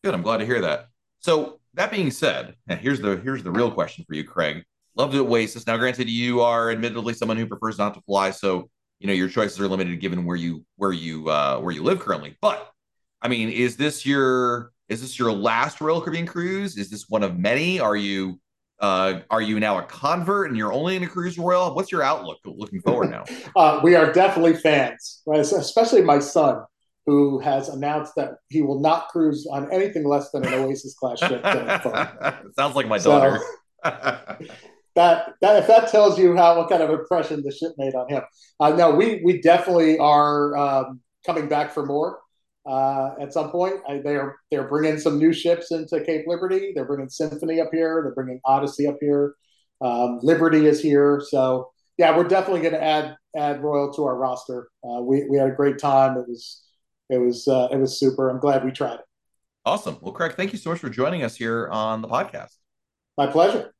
Good. 0.04 0.14
I'm 0.14 0.22
glad 0.22 0.38
to 0.38 0.46
hear 0.46 0.62
that. 0.62 0.88
So 1.20 1.60
that 1.74 1.92
being 1.92 2.12
said, 2.12 2.56
here's 2.68 3.02
the 3.02 3.18
here's 3.18 3.44
the 3.44 3.52
real 3.52 3.72
question 3.72 4.06
for 4.08 4.16
you, 4.16 4.24
Craig. 4.24 4.64
Loved 4.96 5.14
it 5.14 5.20
Oasis. 5.20 5.68
Now, 5.68 5.78
granted, 5.78 6.10
you 6.10 6.42
are 6.42 6.72
admittedly 6.72 7.14
someone 7.14 7.38
who 7.38 7.46
prefers 7.46 7.78
not 7.78 7.94
to 7.94 8.02
fly, 8.02 8.32
so 8.32 8.70
you 9.00 9.08
know 9.08 9.14
your 9.14 9.30
choices 9.30 9.60
are 9.60 9.68
limited 9.68 10.00
given 10.00 10.26
where 10.26 10.36
you 10.36 10.66
where 10.76 10.92
you 10.92 11.30
uh, 11.30 11.60
where 11.60 11.74
you 11.74 11.84
live 11.84 12.00
currently. 12.00 12.36
But 12.42 12.72
I 13.22 13.28
mean, 13.28 13.50
is 13.50 13.78
this 13.78 14.06
your 14.06 14.72
is 14.90 15.02
this 15.02 15.20
your 15.20 15.32
last 15.32 15.82
Royal 15.82 16.02
Caribbean 16.02 16.26
cruise? 16.26 16.78
Is 16.78 16.90
this 16.90 17.06
one 17.10 17.24
of 17.24 17.38
many? 17.38 17.80
Are 17.80 17.96
you 17.96 18.40
uh, 18.80 19.22
are 19.30 19.42
you 19.42 19.60
now 19.60 19.78
a 19.80 19.84
convert 19.84 20.48
and 20.48 20.58
you're 20.58 20.74
only 20.74 20.96
in 20.96 21.04
a 21.04 21.08
cruise 21.08 21.38
royal? 21.38 21.74
What's 21.74 21.92
your 21.92 22.04
outlook 22.04 22.40
looking 22.46 22.82
forward 22.82 23.10
now? 23.10 23.24
uh, 23.56 23.80
we 23.84 23.96
are 23.96 24.12
definitely 24.12 24.56
fans, 24.56 25.22
right? 25.26 25.40
especially 25.40 26.02
my 26.02 26.20
son, 26.20 26.64
who 27.06 27.40
has 27.40 27.70
announced 27.70 28.14
that 28.18 28.36
he 28.50 28.62
will 28.62 28.80
not 28.80 29.08
cruise 29.08 29.48
on 29.50 29.72
anything 29.72 30.06
less 30.06 30.30
than 30.32 30.46
an 30.46 30.54
Oasis 30.54 30.94
class 30.94 31.20
ship. 31.20 31.42
Sounds 32.56 32.76
like 32.76 32.88
my 32.88 32.98
daughter. 32.98 33.40
So, 33.84 33.92
that, 34.96 35.34
that 35.42 35.58
if 35.58 35.68
that 35.68 35.90
tells 35.90 36.20
you 36.20 36.36
how 36.36 36.58
what 36.58 36.70
kind 36.70 36.82
of 36.82 36.90
impression 36.90 37.44
the 37.44 37.52
ship 37.52 37.72
made 37.78 37.96
on 37.96 38.10
him. 38.10 38.24
Uh, 38.60 38.72
no, 38.72 38.92
we 38.92 39.22
we 39.24 39.40
definitely 39.42 39.98
are 40.00 40.58
um, 40.58 41.02
coming 41.26 41.48
back 41.48 41.72
for 41.72 41.86
more 41.86 42.20
uh, 42.68 43.12
at 43.20 43.34
some 43.34 43.50
point. 43.50 43.76
I, 43.88 44.00
they're 44.00 44.36
they're 44.52 44.68
bringing 44.68 45.00
some 45.00 45.18
new 45.18 45.34
ships 45.34 45.72
into 45.72 46.04
Cape 46.04 46.26
Liberty. 46.28 46.74
They're 46.76 46.86
bringing 46.86 47.10
Symphony 47.10 47.62
up 47.62 47.70
here. 47.72 48.02
They're 48.04 48.14
bringing 48.14 48.42
Odyssey 48.46 48.88
up 48.88 48.98
here. 49.00 49.36
Um, 49.82 50.20
Liberty 50.22 50.66
is 50.66 50.82
here. 50.82 51.22
So 51.30 51.72
yeah, 51.98 52.16
we're 52.16 52.28
definitely 52.28 52.62
going 52.62 52.74
to 52.74 52.84
add 52.84 53.16
add 53.36 53.64
Royal 53.64 53.94
to 53.94 54.04
our 54.06 54.16
roster. 54.16 54.70
Uh, 54.84 55.02
we 55.02 55.26
we 55.30 55.38
had 55.38 55.48
a 55.48 55.56
great 55.56 55.80
time. 55.80 56.18
It 56.18 56.28
was 56.28 56.64
it 57.10 57.18
was 57.18 57.48
uh, 57.48 57.70
it 57.72 57.78
was 57.78 58.00
super. 58.00 58.30
I'm 58.30 58.40
glad 58.40 58.66
we 58.66 58.72
tried 58.72 58.96
it. 58.96 59.06
Awesome. 59.66 59.98
Well, 60.02 60.14
Craig, 60.14 60.34
thank 60.36 60.54
you 60.54 60.60
so 60.60 60.70
much 60.70 60.80
for 60.80 60.90
joining 60.90 61.24
us 61.24 61.36
here 61.36 61.68
on 61.70 62.02
the 62.02 62.08
podcast. 62.08 62.56
My 63.18 63.28
pleasure. 63.28 63.74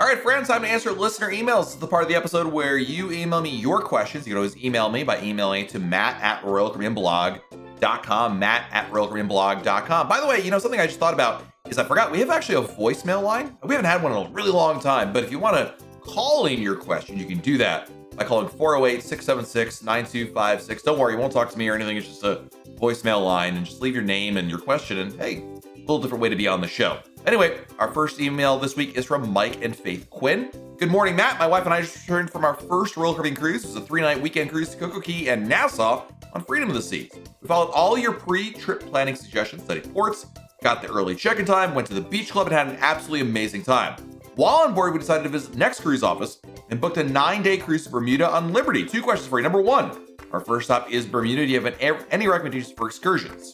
All 0.00 0.06
right, 0.06 0.22
friends, 0.22 0.46
time 0.46 0.62
to 0.62 0.68
answer 0.68 0.92
listener 0.92 1.32
emails. 1.32 1.64
This 1.64 1.74
is 1.74 1.80
the 1.80 1.88
part 1.88 2.04
of 2.04 2.08
the 2.08 2.14
episode 2.14 2.46
where 2.46 2.78
you 2.78 3.10
email 3.10 3.40
me 3.40 3.50
your 3.50 3.82
questions. 3.82 4.28
You 4.28 4.30
can 4.30 4.36
always 4.36 4.56
email 4.56 4.88
me 4.88 5.02
by 5.02 5.20
emailing 5.20 5.66
to 5.66 5.80
matt 5.80 6.22
at 6.22 6.40
royalcaribbeanblog.com, 6.42 8.38
matt 8.38 8.68
at 8.70 8.88
royalcaribbeanblog.com. 8.92 10.08
By 10.08 10.20
the 10.20 10.26
way, 10.28 10.40
you 10.40 10.52
know, 10.52 10.60
something 10.60 10.78
I 10.78 10.86
just 10.86 11.00
thought 11.00 11.14
about 11.14 11.42
is 11.68 11.78
I 11.78 11.84
forgot 11.84 12.12
we 12.12 12.20
have 12.20 12.30
actually 12.30 12.64
a 12.64 12.68
voicemail 12.68 13.24
line. 13.24 13.58
We 13.64 13.74
haven't 13.74 13.90
had 13.90 14.00
one 14.00 14.12
in 14.12 14.18
a 14.24 14.30
really 14.30 14.52
long 14.52 14.78
time, 14.78 15.12
but 15.12 15.24
if 15.24 15.32
you 15.32 15.40
want 15.40 15.56
to 15.56 15.74
call 16.00 16.46
in 16.46 16.62
your 16.62 16.76
question, 16.76 17.18
you 17.18 17.26
can 17.26 17.38
do 17.38 17.58
that 17.58 17.90
by 18.16 18.22
calling 18.22 18.48
408 18.48 19.02
676 19.02 19.82
9256. 19.82 20.82
Don't 20.84 21.00
worry, 21.00 21.14
you 21.14 21.18
won't 21.18 21.32
talk 21.32 21.50
to 21.50 21.58
me 21.58 21.68
or 21.68 21.74
anything. 21.74 21.96
It's 21.96 22.06
just 22.06 22.22
a 22.22 22.48
voicemail 22.74 23.24
line 23.24 23.56
and 23.56 23.66
just 23.66 23.82
leave 23.82 23.96
your 23.96 24.04
name 24.04 24.36
and 24.36 24.48
your 24.48 24.60
question. 24.60 24.98
And 24.98 25.12
hey, 25.14 25.38
a 25.38 25.80
little 25.80 25.98
different 25.98 26.22
way 26.22 26.28
to 26.28 26.36
be 26.36 26.46
on 26.46 26.60
the 26.60 26.68
show. 26.68 27.00
Anyway, 27.28 27.58
our 27.78 27.92
first 27.92 28.22
email 28.22 28.58
this 28.58 28.74
week 28.74 28.96
is 28.96 29.04
from 29.04 29.30
Mike 29.30 29.62
and 29.62 29.76
Faith 29.76 30.08
Quinn. 30.08 30.50
Good 30.78 30.90
morning, 30.90 31.14
Matt. 31.14 31.38
My 31.38 31.46
wife 31.46 31.66
and 31.66 31.74
I 31.74 31.82
just 31.82 31.94
returned 32.00 32.30
from 32.30 32.42
our 32.42 32.54
first 32.54 32.96
Royal 32.96 33.12
Caribbean 33.12 33.36
cruise. 33.36 33.64
It 33.64 33.66
was 33.66 33.76
a 33.76 33.82
three 33.82 34.00
night 34.00 34.18
weekend 34.18 34.48
cruise 34.48 34.70
to 34.70 34.78
Coco 34.78 34.98
Cay 34.98 35.28
and 35.28 35.46
Nassau 35.46 36.06
on 36.32 36.42
Freedom 36.42 36.70
of 36.70 36.74
the 36.74 36.80
Seas. 36.80 37.10
We 37.42 37.46
followed 37.46 37.70
all 37.72 37.98
your 37.98 38.14
pre 38.14 38.54
trip 38.54 38.80
planning 38.80 39.14
suggestions, 39.14 39.62
studied 39.62 39.92
ports, 39.92 40.24
got 40.62 40.80
the 40.80 40.88
early 40.88 41.14
check 41.14 41.38
in 41.38 41.44
time, 41.44 41.74
went 41.74 41.86
to 41.88 41.92
the 41.92 42.00
beach 42.00 42.30
club, 42.30 42.46
and 42.46 42.56
had 42.56 42.68
an 42.68 42.78
absolutely 42.80 43.28
amazing 43.28 43.62
time. 43.62 43.96
While 44.36 44.66
on 44.66 44.72
board, 44.72 44.94
we 44.94 44.98
decided 44.98 45.24
to 45.24 45.28
visit 45.28 45.54
next 45.54 45.80
cruise 45.80 46.02
office 46.02 46.40
and 46.70 46.80
booked 46.80 46.96
a 46.96 47.04
nine 47.04 47.42
day 47.42 47.58
cruise 47.58 47.84
to 47.84 47.90
Bermuda 47.90 48.30
on 48.30 48.54
Liberty. 48.54 48.86
Two 48.86 49.02
questions 49.02 49.28
for 49.28 49.38
you. 49.38 49.42
Number 49.42 49.60
one, 49.60 49.90
our 50.32 50.40
first 50.40 50.68
stop 50.68 50.90
is 50.90 51.04
Bermuda. 51.04 51.44
Do 51.44 51.52
you 51.52 51.60
have 51.60 52.06
any 52.10 52.26
recommendations 52.26 52.72
for 52.72 52.86
excursions? 52.86 53.52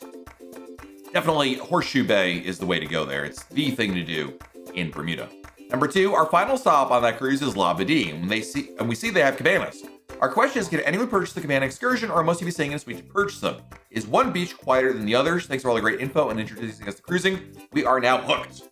Definitely 1.14 1.55
Horseshoe 1.55 2.03
Bay 2.03 2.38
is 2.38 2.59
the 2.59 2.66
way 2.66 2.81
to 2.81 2.87
go 2.87 3.05
there. 3.05 3.24
It's 3.24 3.44
the 3.44 3.70
thing 3.70 3.94
to 3.94 4.03
do 4.03 4.37
in 4.74 4.90
Bermuda. 4.90 5.29
Number 5.70 5.87
two, 5.87 6.12
our 6.12 6.27
final 6.27 6.57
stop 6.57 6.90
on 6.90 7.03
that 7.03 7.18
cruise 7.18 7.40
is 7.40 7.55
Labadee, 7.55 8.12
and 8.12 8.29
they 8.29 8.40
see 8.40 8.70
and 8.81 8.88
we 8.88 8.96
see 8.96 9.11
they 9.11 9.20
have 9.20 9.37
cabanas. 9.37 9.85
Our 10.20 10.29
question 10.29 10.59
is, 10.59 10.66
can 10.66 10.81
anyone 10.81 11.07
purchase 11.07 11.33
the 11.33 11.40
cabana 11.40 11.66
excursion, 11.66 12.11
or 12.11 12.24
must 12.24 12.40
you 12.40 12.46
be 12.46 12.50
staying 12.50 12.72
in 12.72 12.77
a 12.79 12.81
suite 12.81 12.96
to 12.96 13.05
purchase 13.05 13.38
them? 13.38 13.62
Is 13.92 14.09
one 14.09 14.33
beach 14.33 14.59
quieter 14.59 14.92
than 14.92 15.07
the 15.07 15.14
others? 15.14 15.46
Thanks 15.46 15.62
for 15.62 15.68
all 15.68 15.77
the 15.77 15.81
great 15.81 16.00
info 16.00 16.31
and 16.31 16.40
introducing 16.40 16.88
us 16.88 16.96
to 16.96 17.03
cruising. 17.03 17.38
We 17.72 17.85
are 17.85 18.00
now 18.00 18.18
hooked. 18.18 18.62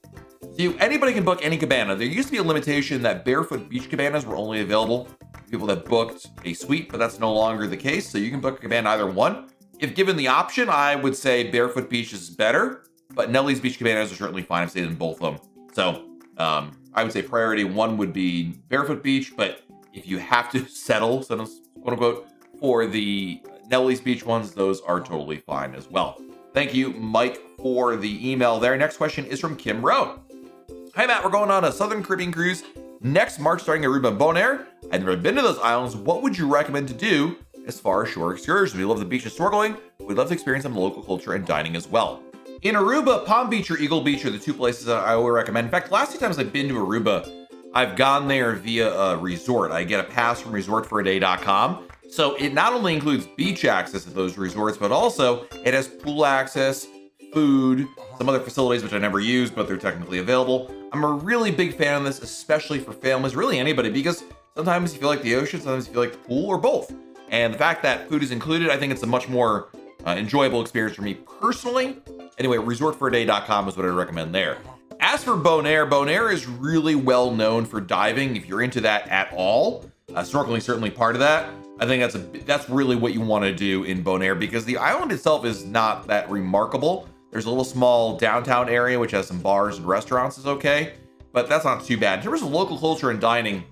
So 0.59 0.75
anybody 0.81 1.13
can 1.13 1.23
book 1.23 1.39
any 1.45 1.57
cabana. 1.57 1.95
There 1.95 2.09
used 2.09 2.27
to 2.27 2.33
be 2.33 2.39
a 2.39 2.43
limitation 2.43 3.03
that 3.03 3.25
barefoot 3.25 3.69
beach 3.69 3.89
cabanas 3.89 4.27
were 4.27 4.35
only 4.35 4.63
available 4.63 5.05
to 5.05 5.43
people 5.49 5.69
that 5.69 5.85
booked 5.85 6.27
a 6.45 6.55
suite, 6.55 6.91
but 6.91 6.99
that's 6.99 7.21
no 7.21 7.33
longer 7.33 7.69
the 7.69 7.77
case. 7.77 8.11
So 8.11 8.19
you 8.19 8.33
can 8.33 8.41
book 8.41 8.59
a 8.59 8.63
cabana 8.63 8.91
either 8.91 9.07
one 9.07 9.52
if 9.83 9.97
given 9.97 10.17
the 10.17 10.29
option, 10.29 10.69
I 10.69 10.95
would 10.95 11.17
say 11.17 11.51
Barefoot 11.51 11.91
Beach 11.91 12.13
is 12.13 12.31
better, 12.31 12.85
but 13.15 13.31
Nellie's 13.31 13.61
Beach 13.61 13.79
Cabanas 13.79 14.13
are 14.13 14.15
certainly 14.15 14.43
fine. 14.43 14.63
I've 14.63 14.71
stayed 14.71 14.85
in 14.85 14.95
both 14.95 15.21
of 15.21 15.41
them. 15.41 15.51
So 15.73 16.05
um, 16.39 16.71
I 16.95 17.03
would 17.03 17.13
say 17.13 17.21
priority 17.21 17.65
one 17.65 17.97
would 17.97 18.13
be 18.13 18.55
Barefoot 18.69 19.03
Beach, 19.03 19.33
but 19.37 19.63
if 19.93 20.07
you 20.07 20.19
have 20.19 20.51
to 20.53 20.67
settle, 20.69 21.23
so 21.23 21.37
quote 21.37 21.89
unquote, 21.89 22.29
for 22.61 22.87
the 22.87 23.43
Nellie's 23.69 24.01
Beach 24.01 24.25
ones, 24.25 24.53
those 24.53 24.81
are 24.83 25.01
totally 25.01 25.39
fine 25.39 25.75
as 25.75 25.91
well. 25.91 26.23
Thank 26.55 26.75
you, 26.75 26.91
Mike, 26.93 27.41
for 27.59 27.97
the 27.97 28.31
email 28.31 28.61
there. 28.61 28.77
Next 28.77 28.99
question 28.99 29.25
is 29.25 29.41
from 29.41 29.57
Kim 29.57 29.85
Rowe. 29.85 30.21
Hi, 30.95 31.07
Matt. 31.07 31.25
We're 31.25 31.31
going 31.31 31.51
on 31.51 31.65
a 31.65 31.73
Southern 31.73 32.05
Caribbean 32.05 32.31
cruise 32.31 32.63
Next 33.05 33.41
March, 33.41 33.63
starting 33.63 33.83
Aruba 33.83 34.09
and 34.09 34.19
Bonaire. 34.19 34.67
I've 34.93 35.01
never 35.01 35.17
been 35.17 35.35
to 35.35 35.43
those 35.43 35.59
islands. 35.59 35.97
What 35.97 36.23
would 36.23 36.39
you 36.39 36.47
recommend 36.47 36.87
to 36.87 36.95
do 36.95 37.37
as 37.67 37.79
far 37.81 38.05
as 38.05 38.11
shore 38.11 38.33
excursions? 38.33 38.79
We 38.79 38.85
love 38.85 38.99
the 38.99 39.05
beach 39.05 39.25
and 39.25 39.33
snorkeling. 39.33 39.79
We'd 40.01 40.19
love 40.19 40.29
to 40.29 40.35
experience 40.35 40.65
some 40.65 40.77
local 40.77 41.03
culture 41.03 41.35
and 41.35 41.47
dining 41.47 41.77
as 41.77 41.89
well. 41.89 42.23
In 42.63 42.75
Aruba, 42.75 43.27
Palm 43.27 43.51
Beach 43.51 43.71
or 43.71 43.79
Eagle 43.79 44.03
Beach 44.03 44.25
are 44.25 44.31
the 44.31 44.39
two 44.39 44.55
places 44.55 44.85
that 44.87 44.99
I 44.99 45.17
would 45.17 45.29
recommend. 45.29 45.67
In 45.67 45.71
fact, 45.71 45.89
the 45.89 45.95
last 45.95 46.13
two 46.13 46.19
times 46.19 46.39
I've 46.39 46.53
been 46.53 46.69
to 46.69 46.75
Aruba, 46.75 47.47
I've 47.75 47.97
gone 47.97 48.29
there 48.29 48.55
via 48.55 48.93
a 48.93 49.17
resort. 49.17 49.73
I 49.73 49.83
get 49.83 49.99
a 49.99 50.05
pass 50.05 50.41
from 50.41 50.53
resortforaday.com. 50.53 51.89
So 52.11 52.35
it 52.37 52.53
not 52.53 52.73
only 52.73 52.95
includes 52.95 53.27
beach 53.37 53.65
access 53.65 54.07
at 54.07 54.15
those 54.15 54.37
resorts, 54.37 54.77
but 54.77 54.93
also 54.93 55.47
it 55.65 55.73
has 55.73 55.89
pool 55.89 56.27
access, 56.27 56.87
food, 57.33 57.89
some 58.19 58.29
other 58.29 58.41
facilities 58.41 58.83
which 58.83 58.93
I 58.93 58.99
never 58.99 59.19
use, 59.19 59.51
but 59.51 59.67
they're 59.67 59.79
technically 59.79 60.19
available. 60.19 60.71
I'm 60.93 61.05
a 61.05 61.13
really 61.13 61.51
big 61.51 61.75
fan 61.75 61.97
of 61.97 62.05
this, 62.05 62.21
especially 62.21 62.79
for 62.79 62.93
families, 62.93 63.35
really 63.35 63.59
anybody, 63.59 63.89
because 63.89 64.23
sometimes 64.55 64.93
you 64.93 65.01
feel 65.01 65.09
like 65.09 65.23
the 65.23 65.35
ocean, 65.37 65.61
sometimes 65.61 65.87
you 65.87 65.95
feel 65.95 66.03
like 66.03 66.13
the 66.13 66.19
pool, 66.19 66.47
or 66.47 66.59
both. 66.59 66.93
And 67.33 67.53
the 67.53 67.59
fact 67.59 67.83
that 67.83 68.09
food 68.11 68.23
is 68.23 68.31
included, 68.31 68.69
I 68.69 68.77
think 68.77 68.93
it's 68.93 69.03
a 69.03 69.07
much 69.07 69.27
more 69.27 69.71
uh, 70.07 70.11
enjoyable 70.11 70.61
experience 70.61 70.95
for 70.95 71.03
me 71.03 71.15
personally. 71.15 71.97
Anyway, 72.39 72.59
resortforaday.com 72.59 73.69
is 73.69 73.77
what 73.77 73.87
I 73.87 73.89
recommend 73.89 74.35
there. 74.35 74.59
As 75.01 75.25
for 75.25 75.33
Bonaire, 75.33 75.89
Bonaire 75.89 76.33
is 76.33 76.47
really 76.47 76.95
well 76.95 77.31
known 77.35 77.65
for 77.65 77.81
diving. 77.81 78.37
If 78.37 78.47
you're 78.47 78.63
into 78.63 78.83
that 78.83 79.09
at 79.09 79.33
all, 79.33 79.91
uh, 80.15 80.21
snorkeling 80.21 80.61
certainly 80.61 80.91
part 80.91 81.17
of 81.17 81.21
that. 81.21 81.49
I 81.81 81.87
think 81.87 82.03
that's 82.03 82.15
a 82.15 82.19
that's 82.45 82.69
really 82.69 82.97
what 82.97 83.15
you 83.15 83.23
want 83.23 83.45
to 83.45 83.55
do 83.55 83.85
in 83.85 84.05
Bonaire 84.05 84.39
because 84.39 84.65
the 84.65 84.77
island 84.77 85.11
itself 85.11 85.45
is 85.45 85.65
not 85.65 86.07
that 86.07 86.31
remarkable. 86.31 87.09
There's 87.31 87.47
a 87.47 87.49
little 87.49 87.65
small 87.65 88.19
downtown 88.19 88.69
area 88.69 88.99
which 88.99 89.11
has 89.13 89.27
some 89.27 89.41
bars 89.41 89.79
and 89.79 89.87
restaurants 89.87 90.37
is 90.39 90.47
okay, 90.47 90.95
but 91.33 91.49
that's 91.49 91.65
not 91.65 91.83
too 91.83 91.97
bad. 91.97 92.19
In 92.19 92.25
terms 92.27 92.43
of 92.43 92.51
local 92.51 92.79
culture 92.79 93.11
and 93.11 93.21
dining, 93.21 93.65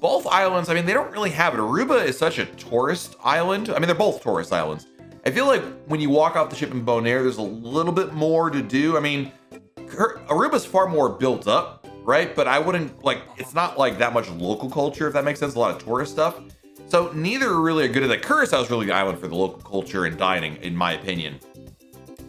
both 0.00 0.26
islands, 0.26 0.68
I 0.68 0.74
mean, 0.74 0.86
they 0.86 0.92
don't 0.92 1.10
really 1.10 1.30
have 1.30 1.54
it. 1.54 1.58
Aruba 1.58 2.04
is 2.04 2.18
such 2.18 2.38
a 2.38 2.46
tourist 2.46 3.16
island. 3.22 3.70
I 3.70 3.78
mean, 3.78 3.86
they're 3.86 3.94
both 3.94 4.22
tourist 4.22 4.52
islands. 4.52 4.86
I 5.24 5.30
feel 5.30 5.46
like 5.46 5.62
when 5.86 6.00
you 6.00 6.10
walk 6.10 6.36
off 6.36 6.50
the 6.50 6.56
ship 6.56 6.70
in 6.70 6.84
Bonaire, 6.84 7.22
there's 7.22 7.38
a 7.38 7.42
little 7.42 7.92
bit 7.92 8.12
more 8.12 8.48
to 8.48 8.62
do. 8.62 8.96
I 8.96 9.00
mean, 9.00 9.32
Aruba's 9.76 10.64
far 10.64 10.86
more 10.88 11.08
built 11.08 11.48
up, 11.48 11.86
right? 12.02 12.34
But 12.34 12.46
I 12.46 12.58
wouldn't 12.58 13.04
like 13.04 13.22
it's 13.36 13.54
not 13.54 13.78
like 13.78 13.98
that 13.98 14.12
much 14.12 14.28
local 14.30 14.70
culture, 14.70 15.08
if 15.08 15.14
that 15.14 15.24
makes 15.24 15.40
sense. 15.40 15.54
A 15.54 15.58
lot 15.58 15.74
of 15.74 15.84
tourist 15.84 16.12
stuff. 16.12 16.40
So 16.88 17.10
neither 17.12 17.48
are 17.48 17.60
really 17.60 17.84
are 17.84 17.88
good 17.88 18.04
at 18.04 18.08
that. 18.10 18.22
Curacao 18.22 18.62
is 18.62 18.70
really 18.70 18.86
the 18.86 18.92
island 18.92 19.18
for 19.18 19.26
the 19.26 19.34
local 19.34 19.60
culture 19.60 20.04
and 20.04 20.16
dining, 20.16 20.56
in 20.56 20.76
my 20.76 20.92
opinion. 20.92 21.40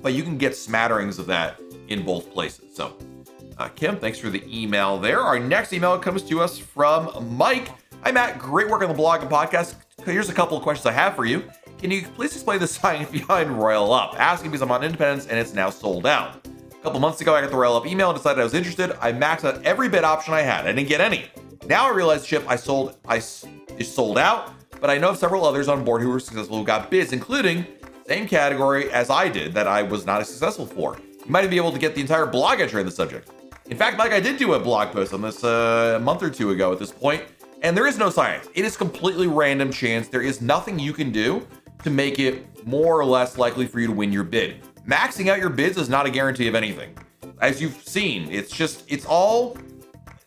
But 0.02 0.14
you 0.14 0.24
can 0.24 0.38
get 0.38 0.56
smatterings 0.56 1.20
of 1.20 1.28
that 1.28 1.62
in 1.90 2.04
both 2.04 2.32
places. 2.32 2.76
So, 2.76 2.98
uh, 3.60 3.68
Kim, 3.70 3.98
thanks 3.98 4.20
for 4.20 4.30
the 4.30 4.44
email 4.48 4.98
there. 4.98 5.22
Our 5.22 5.40
next 5.40 5.74
email 5.74 5.98
comes 5.98 6.22
to 6.24 6.42
us 6.42 6.58
from 6.58 7.36
Mike. 7.36 7.70
Hi, 8.04 8.12
Matt. 8.12 8.40
Great 8.40 8.70
work 8.70 8.82
on 8.82 8.90
the 8.90 8.94
blog 8.94 9.22
and 9.22 9.32
podcast. 9.32 9.76
Here's 10.06 10.30
a 10.30 10.34
couple 10.34 10.56
of 10.56 10.64
questions 10.64 10.86
I 10.86 10.92
have 10.92 11.16
for 11.16 11.26
you. 11.26 11.44
Can 11.80 11.92
you 11.92 12.04
please 12.04 12.34
explain 12.34 12.60
the 12.60 12.68
science 12.68 13.10
behind 13.10 13.52
Royal 13.52 13.92
Up? 13.92 14.16
Asking 14.20 14.52
because 14.52 14.62
I'm 14.62 14.72
on 14.72 14.84
Independence 14.84 15.28
and 15.28 15.40
it's 15.40 15.54
now 15.54 15.70
sold 15.70 16.06
out. 16.06 16.48
A 16.72 16.84
couple 16.84 17.00
months 17.00 17.20
ago, 17.22 17.36
I 17.36 17.42
got 17.42 17.50
the 17.50 17.58
Royal 17.58 17.76
Up 17.76 17.88
email 17.88 18.10
and 18.10 18.18
decided 18.18 18.40
I 18.40 18.44
was 18.44 18.54
interested. 18.54 18.92
I 19.02 19.12
maxed 19.12 19.44
out 19.44 19.64
every 19.66 19.90
bid 19.90 20.04
option 20.04 20.34
I 20.34 20.42
had. 20.42 20.66
I 20.66 20.72
didn't 20.72 20.88
get 20.88 21.02
any. 21.02 21.26
Now 21.68 21.92
I 21.92 21.96
realize 21.96 22.22
the 22.22 22.28
ship 22.28 22.46
I 22.48 22.56
sold 22.56 22.98
I 23.08 23.18
is 23.18 23.94
sold 23.94 24.18
out, 24.18 24.54
but 24.80 24.90
I 24.90 24.98
know 24.98 25.10
of 25.10 25.18
several 25.18 25.46
others 25.46 25.68
on 25.68 25.84
board 25.84 26.02
who 26.02 26.10
were 26.10 26.20
successful 26.20 26.60
who 26.60 26.64
got 26.64 26.90
bids, 26.90 27.12
including 27.12 27.66
same 28.08 28.28
category 28.28 28.92
as 28.92 29.10
I 29.10 29.28
did 29.28 29.54
that 29.56 29.68
I 29.68 29.82
was 29.82 30.06
not 30.06 30.22
as 30.22 30.30
successful 30.30 30.66
for. 30.66 30.98
You 31.26 31.32
might 31.32 31.50
be 31.50 31.58
able 31.58 31.74
to 31.74 31.80
get 31.80 31.94
the 31.94 32.02
entire 32.02 32.26
blog 32.26 32.62
entry 32.62 32.80
on 32.80 32.86
the 32.86 32.92
subject. 32.92 33.30
In 33.70 33.76
fact, 33.76 33.98
Mike, 33.98 34.14
I 34.14 34.22
did 34.22 34.38
do 34.38 34.54
a 34.54 34.60
blog 34.60 34.94
post 34.94 35.14
on 35.14 35.22
this 35.22 35.44
uh, 35.44 35.96
a 35.98 36.00
month 36.00 36.24
or 36.24 36.30
two 36.30 36.52
ago 36.52 36.72
at 36.72 36.80
this 36.80 36.92
point, 36.92 37.24
and 37.64 37.76
there 37.76 37.86
is 37.86 37.98
no 37.98 38.10
science. 38.10 38.48
It 38.56 38.64
is 38.64 38.78
completely 38.78 39.28
random 39.28 39.74
chance. 39.74 40.08
There 40.08 40.22
is 40.22 40.42
nothing 40.42 40.80
you 40.80 40.94
can 40.94 41.12
do 41.12 41.46
to 41.84 41.90
make 41.90 42.18
it 42.18 42.66
more 42.66 42.98
or 42.98 43.04
less 43.04 43.38
likely 43.38 43.68
for 43.68 43.82
you 43.82 43.88
to 43.88 43.94
win 43.94 44.14
your 44.14 44.24
bid. 44.24 44.64
Maxing 44.88 45.28
out 45.28 45.40
your 45.40 45.50
bids 45.50 45.78
is 45.78 45.90
not 45.90 46.06
a 46.06 46.10
guarantee 46.10 46.48
of 46.48 46.56
anything. 46.56 46.98
As 47.42 47.62
you've 47.62 47.76
seen, 47.86 48.32
it's 48.32 48.52
just 48.52 48.86
it's 48.88 49.06
all 49.06 49.58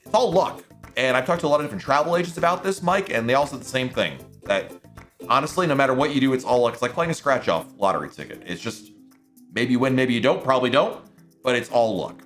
it's 0.04 0.12
all 0.12 0.30
luck. 0.30 0.62
And 0.98 1.16
I've 1.16 1.24
talked 1.24 1.40
to 1.40 1.46
a 1.46 1.48
lot 1.48 1.60
of 1.60 1.64
different 1.64 1.82
travel 1.82 2.16
agents 2.18 2.36
about 2.36 2.62
this, 2.62 2.82
Mike, 2.82 3.08
and 3.08 3.26
they 3.26 3.34
all 3.34 3.46
said 3.46 3.60
the 3.60 3.64
same 3.64 3.88
thing. 3.88 4.18
That 4.44 4.70
honestly, 5.30 5.66
no 5.66 5.74
matter 5.74 5.94
what 5.94 6.14
you 6.14 6.20
do, 6.20 6.34
it's 6.34 6.44
all 6.44 6.60
luck. 6.60 6.74
It's 6.74 6.82
like 6.82 6.92
playing 6.92 7.10
a 7.10 7.14
scratch 7.14 7.48
off 7.48 7.66
lottery 7.78 8.10
ticket. 8.10 8.42
It's 8.44 8.60
just 8.60 8.92
maybe 9.54 9.72
you 9.72 9.78
win, 9.78 9.94
maybe 9.94 10.12
you 10.12 10.20
don't, 10.20 10.44
probably 10.44 10.68
don't, 10.68 11.02
but 11.42 11.56
it's 11.56 11.70
all 11.70 11.96
luck. 11.96 12.22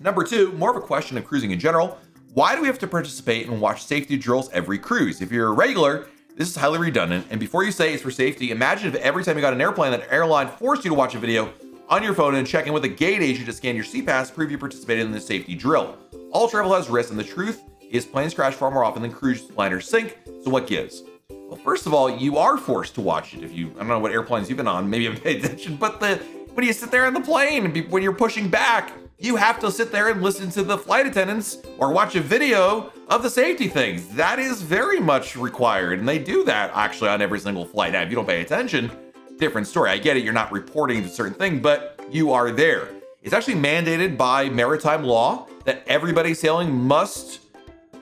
Number 0.00 0.24
two, 0.24 0.52
more 0.52 0.70
of 0.70 0.76
a 0.76 0.80
question 0.80 1.16
of 1.16 1.24
cruising 1.24 1.50
in 1.50 1.58
general. 1.58 1.98
Why 2.32 2.56
do 2.56 2.62
we 2.62 2.66
have 2.66 2.78
to 2.80 2.86
participate 2.86 3.48
and 3.48 3.60
watch 3.60 3.84
safety 3.84 4.16
drills 4.16 4.50
every 4.50 4.78
cruise? 4.78 5.20
If 5.20 5.30
you're 5.30 5.48
a 5.48 5.52
regular, 5.52 6.08
this 6.36 6.48
is 6.48 6.56
highly 6.56 6.78
redundant. 6.78 7.26
And 7.30 7.38
before 7.38 7.62
you 7.62 7.70
say 7.70 7.94
it's 7.94 8.02
for 8.02 8.10
safety, 8.10 8.50
imagine 8.50 8.88
if 8.88 8.96
every 8.96 9.22
time 9.22 9.36
you 9.36 9.40
got 9.40 9.52
an 9.52 9.60
airplane, 9.60 9.92
that 9.92 10.10
airline 10.10 10.48
forced 10.48 10.84
you 10.84 10.90
to 10.90 10.94
watch 10.94 11.14
a 11.14 11.18
video 11.18 11.52
on 11.88 12.02
your 12.02 12.14
phone 12.14 12.34
and 12.34 12.46
check 12.46 12.66
in 12.66 12.72
with 12.72 12.84
a 12.84 12.88
gate 12.88 13.22
agent 13.22 13.46
to 13.46 13.52
scan 13.52 13.76
your 13.76 13.84
SeaPass 13.84 14.28
to 14.28 14.34
prove 14.34 14.50
you 14.50 14.58
participated 14.58 15.06
in 15.06 15.12
the 15.12 15.20
safety 15.20 15.54
drill. 15.54 15.96
All 16.32 16.48
travel 16.48 16.74
has 16.74 16.88
risks, 16.88 17.10
and 17.10 17.20
the 17.20 17.24
truth 17.24 17.62
is 17.88 18.04
planes 18.04 18.34
crash 18.34 18.54
far 18.54 18.70
more 18.70 18.82
often 18.82 19.02
than 19.02 19.12
cruise 19.12 19.48
liners 19.52 19.88
sink. 19.88 20.18
So 20.42 20.50
what 20.50 20.66
gives? 20.66 21.04
Well, 21.30 21.60
first 21.62 21.86
of 21.86 21.94
all, 21.94 22.10
you 22.10 22.36
are 22.36 22.56
forced 22.56 22.96
to 22.96 23.00
watch 23.00 23.34
it. 23.34 23.44
If 23.44 23.52
you, 23.52 23.70
I 23.76 23.78
don't 23.78 23.88
know 23.88 23.98
what 24.00 24.10
airplanes 24.10 24.48
you've 24.48 24.56
been 24.56 24.66
on, 24.66 24.90
maybe 24.90 25.04
you 25.04 25.10
haven't 25.10 25.22
paid 25.22 25.44
attention, 25.44 25.76
but 25.76 26.00
the 26.00 26.16
when 26.54 26.66
you 26.66 26.72
sit 26.72 26.90
there 26.90 27.06
on 27.06 27.14
the 27.14 27.20
plane 27.20 27.72
when 27.90 28.02
you're 28.02 28.14
pushing 28.14 28.48
back, 28.48 28.92
you 29.18 29.36
have 29.36 29.60
to 29.60 29.70
sit 29.70 29.92
there 29.92 30.08
and 30.08 30.22
listen 30.22 30.50
to 30.50 30.62
the 30.62 30.76
flight 30.76 31.06
attendants 31.06 31.58
or 31.78 31.92
watch 31.92 32.14
a 32.16 32.20
video 32.20 32.92
of 33.08 33.22
the 33.22 33.30
safety 33.30 33.68
things. 33.68 34.08
That 34.08 34.38
is 34.38 34.60
very 34.60 35.00
much 35.00 35.36
required, 35.36 35.98
and 35.98 36.08
they 36.08 36.18
do 36.18 36.44
that 36.44 36.70
actually 36.74 37.10
on 37.10 37.22
every 37.22 37.38
single 37.38 37.64
flight. 37.64 37.92
Now, 37.92 38.02
if 38.02 38.10
you 38.10 38.16
don't 38.16 38.26
pay 38.26 38.40
attention, 38.40 38.90
different 39.38 39.66
story. 39.66 39.90
I 39.90 39.98
get 39.98 40.16
it, 40.16 40.24
you're 40.24 40.32
not 40.32 40.52
reporting 40.52 41.02
to 41.02 41.08
certain 41.08 41.34
thing, 41.34 41.60
but 41.60 42.00
you 42.10 42.32
are 42.32 42.50
there. 42.50 42.88
It's 43.22 43.32
actually 43.32 43.54
mandated 43.54 44.16
by 44.16 44.48
maritime 44.48 45.04
law 45.04 45.46
that 45.64 45.82
everybody 45.86 46.34
sailing 46.34 46.74
must 46.74 47.40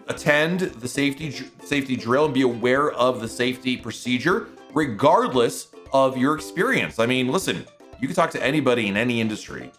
attend 0.09 0.61
the 0.61 0.89
safety 0.89 1.31
safety 1.63 1.97
drill 1.97 2.25
and 2.25 2.35
be 2.35 2.43
aware 2.43 2.91
of 2.91 3.21
the 3.21 3.29
safety 3.29 3.77
procedure 3.77 4.49
regardless 4.75 5.69
of 5.93 6.17
your 6.17 6.35
experience. 6.35 6.99
I 6.99 7.07
mean, 7.07 7.29
listen, 7.29 7.65
you 8.01 8.09
can 8.09 8.17
talk 8.17 8.31
to 8.33 8.43
anybody 8.43 8.89
in 8.89 8.97
any 8.97 9.21
industry 9.21 9.71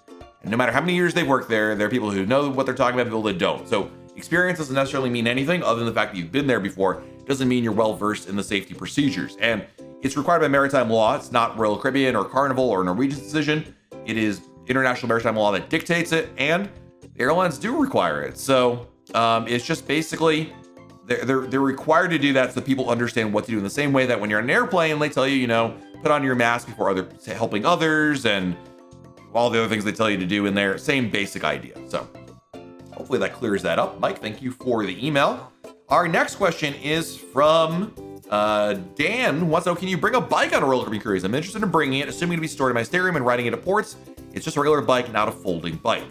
and 0.43 0.51
no 0.51 0.57
matter 0.57 0.71
how 0.71 0.81
many 0.81 0.93
years 0.93 1.13
they've 1.13 1.27
worked 1.27 1.49
there, 1.49 1.73
there 1.73 1.87
are 1.87 1.89
people 1.89 2.11
who 2.11 2.25
know 2.25 2.49
what 2.49 2.65
they're 2.65 2.75
talking 2.75 2.99
about, 2.99 3.07
people 3.07 3.23
that 3.23 3.37
don't. 3.37 3.67
So 3.67 3.89
experience 4.15 4.59
doesn't 4.59 4.75
necessarily 4.75 5.09
mean 5.09 5.25
anything 5.25 5.63
other 5.63 5.79
than 5.79 5.87
the 5.87 5.93
fact 5.93 6.13
that 6.13 6.19
you've 6.19 6.31
been 6.31 6.47
there 6.47 6.59
before. 6.59 7.03
Doesn't 7.25 7.47
mean 7.47 7.63
you're 7.63 7.73
well 7.73 7.95
versed 7.95 8.27
in 8.27 8.35
the 8.35 8.43
safety 8.43 8.73
procedures. 8.73 9.37
And 9.39 9.65
it's 10.01 10.17
required 10.17 10.41
by 10.41 10.49
maritime 10.49 10.89
law. 10.89 11.15
It's 11.15 11.31
not 11.31 11.57
Royal 11.57 11.77
Caribbean 11.77 12.15
or 12.15 12.25
Carnival 12.25 12.69
or 12.69 12.83
Norwegian 12.83 13.19
decision. 13.19 13.73
It 14.05 14.17
is 14.17 14.41
international 14.67 15.07
maritime 15.07 15.37
law 15.37 15.51
that 15.53 15.69
dictates 15.69 16.11
it, 16.11 16.29
and 16.37 16.69
the 17.01 17.21
airlines 17.21 17.57
do 17.57 17.77
require 17.77 18.21
it. 18.21 18.37
So 18.37 18.87
um, 19.13 19.47
it's 19.47 19.65
just 19.65 19.87
basically 19.87 20.51
they're, 21.05 21.23
they're, 21.23 21.41
they're 21.47 21.61
required 21.61 22.09
to 22.09 22.19
do 22.19 22.33
that 22.33 22.53
so 22.53 22.59
people 22.59 22.89
understand 22.89 23.33
what 23.33 23.45
to 23.45 23.51
do 23.51 23.57
in 23.57 23.63
the 23.63 23.69
same 23.69 23.93
way 23.93 24.05
that 24.05 24.19
when 24.19 24.29
you're 24.29 24.39
on 24.39 24.45
an 24.45 24.49
airplane, 24.49 24.99
they 24.99 25.09
tell 25.09 25.27
you, 25.27 25.35
you 25.35 25.47
know, 25.47 25.73
put 26.01 26.11
on 26.11 26.21
your 26.21 26.35
mask 26.35 26.67
before 26.67 26.89
other 26.89 27.07
helping 27.27 27.65
others 27.65 28.25
and 28.25 28.57
all 29.33 29.49
the 29.49 29.59
other 29.59 29.69
things 29.69 29.83
they 29.83 29.91
tell 29.91 30.09
you 30.09 30.17
to 30.17 30.25
do 30.25 30.45
in 30.45 30.53
there. 30.53 30.77
Same 30.77 31.09
basic 31.09 31.43
idea. 31.43 31.75
So 31.87 32.07
hopefully 32.93 33.19
that 33.19 33.33
clears 33.33 33.61
that 33.63 33.79
up. 33.79 33.99
Mike, 33.99 34.19
thank 34.19 34.41
you 34.41 34.51
for 34.51 34.85
the 34.85 35.05
email. 35.05 35.51
Our 35.89 36.07
next 36.07 36.35
question 36.35 36.73
is 36.75 37.15
from 37.15 37.93
uh, 38.29 38.73
Dan 38.95 39.39
to 39.41 39.45
know, 39.45 39.75
can 39.75 39.87
you 39.87 39.97
bring 39.97 40.15
a 40.15 40.21
bike 40.21 40.55
on 40.55 40.63
a 40.63 40.65
roller 40.65 40.85
coaster 40.85 40.99
cruise? 40.99 41.23
I'm 41.23 41.35
interested 41.35 41.61
in 41.61 41.69
bringing 41.69 41.99
it, 41.99 42.09
assuming 42.09 42.37
to 42.37 42.41
be 42.41 42.47
stored 42.47 42.71
in 42.71 42.75
my 42.75 42.83
stateroom 42.83 43.15
and 43.15 43.25
riding 43.25 43.45
it 43.45 43.53
at 43.53 43.63
ports. 43.63 43.95
It's 44.33 44.45
just 44.45 44.57
a 44.57 44.59
regular 44.59 44.81
bike, 44.81 45.11
not 45.11 45.27
a 45.27 45.31
folding 45.31 45.75
bike. 45.75 46.03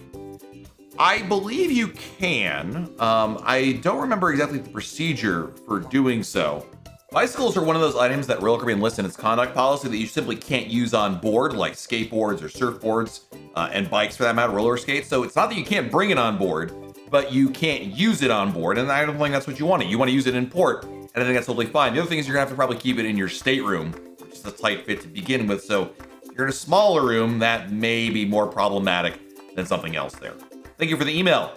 I 0.99 1.23
believe 1.23 1.73
you 1.73 1.89
can. 1.89 2.95
Um, 3.01 3.41
I 3.43 3.81
don't 3.83 4.01
remember 4.01 4.31
exactly 4.31 4.59
the 4.59 4.71
procedure 4.71 5.49
for 5.67 5.81
doing 5.81 6.23
so. 6.23 6.67
Bicycles 7.13 7.59
are 7.59 7.63
one 7.63 7.77
of 7.77 7.83
those 7.83 7.95
items 7.95 8.27
that 8.29 8.41
Royal 8.41 8.57
Caribbean 8.57 8.81
lists 8.81 8.99
in 8.99 9.05
its 9.05 9.19
conduct 9.19 9.55
policy 9.55 9.87
that 9.87 9.99
you 9.99 10.07
simply 10.07 10.35
can't 10.35 10.69
use 10.69 10.95
on 10.95 11.19
board, 11.19 11.53
like 11.53 11.75
skateboards 11.75 12.41
or 12.41 12.49
surfboards, 12.49 13.25
uh, 13.55 13.69
and 13.71 13.91
bikes 13.91 14.17
for 14.17 14.23
that 14.23 14.35
matter, 14.35 14.51
roller 14.51 14.79
skates. 14.79 15.09
So 15.09 15.23
it's 15.23 15.37
not 15.37 15.51
that 15.51 15.59
you 15.59 15.65
can't 15.65 15.91
bring 15.91 16.09
it 16.09 16.17
on 16.17 16.39
board, 16.39 16.73
but 17.11 17.31
you 17.31 17.51
can't 17.51 17.83
use 17.83 18.23
it 18.23 18.31
on 18.31 18.51
board. 18.51 18.79
And 18.79 18.91
I 18.91 19.05
don't 19.05 19.19
think 19.19 19.31
that's 19.31 19.47
what 19.47 19.59
you 19.61 19.67
want. 19.67 19.85
You 19.85 19.99
want 19.99 20.09
to 20.09 20.15
use 20.15 20.27
it 20.27 20.35
in 20.35 20.49
port, 20.49 20.85
and 20.85 21.11
I 21.15 21.21
think 21.21 21.35
that's 21.35 21.49
totally 21.49 21.67
fine. 21.67 21.93
The 21.93 22.01
other 22.01 22.09
thing 22.09 22.19
is 22.19 22.27
you're 22.27 22.33
gonna 22.33 22.47
have 22.47 22.49
to 22.49 22.57
probably 22.57 22.79
keep 22.79 22.99
it 22.99 23.05
in 23.05 23.19
your 23.19 23.29
stateroom, 23.29 23.93
which 23.93 24.33
is 24.33 24.47
a 24.47 24.51
tight 24.51 24.87
fit 24.87 25.03
to 25.03 25.09
begin 25.09 25.47
with. 25.47 25.63
So 25.63 25.93
if 26.23 26.35
you're 26.35 26.47
in 26.47 26.51
a 26.51 26.55
smaller 26.55 27.07
room, 27.07 27.39
that 27.41 27.71
may 27.71 28.09
be 28.09 28.25
more 28.25 28.47
problematic 28.47 29.21
than 29.55 29.67
something 29.67 29.97
else 29.97 30.15
there. 30.15 30.33
Thank 30.79 30.91
you 30.91 30.97
for 30.97 31.05
the 31.05 31.15
email. 31.15 31.53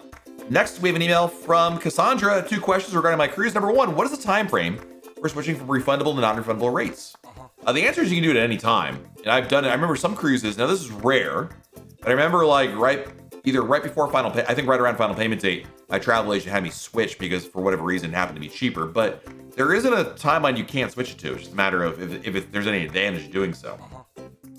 Next, 0.50 0.82
we 0.82 0.90
have 0.90 0.96
an 0.96 1.02
email 1.02 1.28
from 1.28 1.78
Cassandra. 1.78 2.46
Two 2.46 2.60
questions 2.60 2.94
regarding 2.94 3.16
my 3.16 3.26
cruise. 3.26 3.54
Number 3.54 3.72
one, 3.72 3.96
what 3.96 4.04
is 4.04 4.16
the 4.16 4.22
time 4.22 4.48
frame 4.48 4.78
for 5.20 5.28
switching 5.28 5.56
from 5.56 5.68
refundable 5.68 6.14
to 6.14 6.20
non-refundable 6.20 6.72
rates? 6.72 7.16
Uh, 7.64 7.72
the 7.72 7.82
answer 7.82 8.02
is 8.02 8.10
you 8.10 8.16
can 8.16 8.24
do 8.24 8.30
it 8.30 8.36
at 8.36 8.44
any 8.44 8.56
time. 8.56 9.04
And 9.18 9.28
I've 9.28 9.48
done 9.48 9.64
it. 9.64 9.68
I 9.68 9.74
remember 9.74 9.96
some 9.96 10.14
cruises. 10.14 10.56
Now 10.56 10.66
this 10.66 10.80
is 10.80 10.90
rare, 10.90 11.48
but 11.74 12.08
I 12.08 12.10
remember 12.10 12.46
like 12.46 12.74
right 12.76 13.08
either 13.44 13.62
right 13.62 13.82
before 13.82 14.10
final 14.10 14.30
pay. 14.30 14.44
I 14.48 14.54
think 14.54 14.68
right 14.68 14.80
around 14.80 14.96
final 14.96 15.14
payment 15.14 15.40
date, 15.40 15.66
my 15.88 15.98
travel 15.98 16.32
agent 16.34 16.52
had 16.52 16.62
me 16.62 16.70
switch 16.70 17.18
because 17.18 17.46
for 17.46 17.62
whatever 17.62 17.84
reason 17.84 18.10
it 18.10 18.14
happened 18.14 18.36
to 18.36 18.40
be 18.40 18.48
cheaper. 18.48 18.86
But 18.86 19.24
there 19.56 19.72
isn't 19.72 19.92
a 19.92 20.04
timeline 20.04 20.56
you 20.56 20.64
can't 20.64 20.92
switch 20.92 21.12
it 21.12 21.18
to. 21.18 21.32
It's 21.32 21.42
just 21.42 21.52
a 21.52 21.56
matter 21.56 21.82
of 21.82 22.00
if, 22.02 22.26
if 22.26 22.36
it, 22.36 22.52
there's 22.52 22.66
any 22.66 22.84
advantage 22.84 23.30
doing 23.30 23.54
so. 23.54 23.78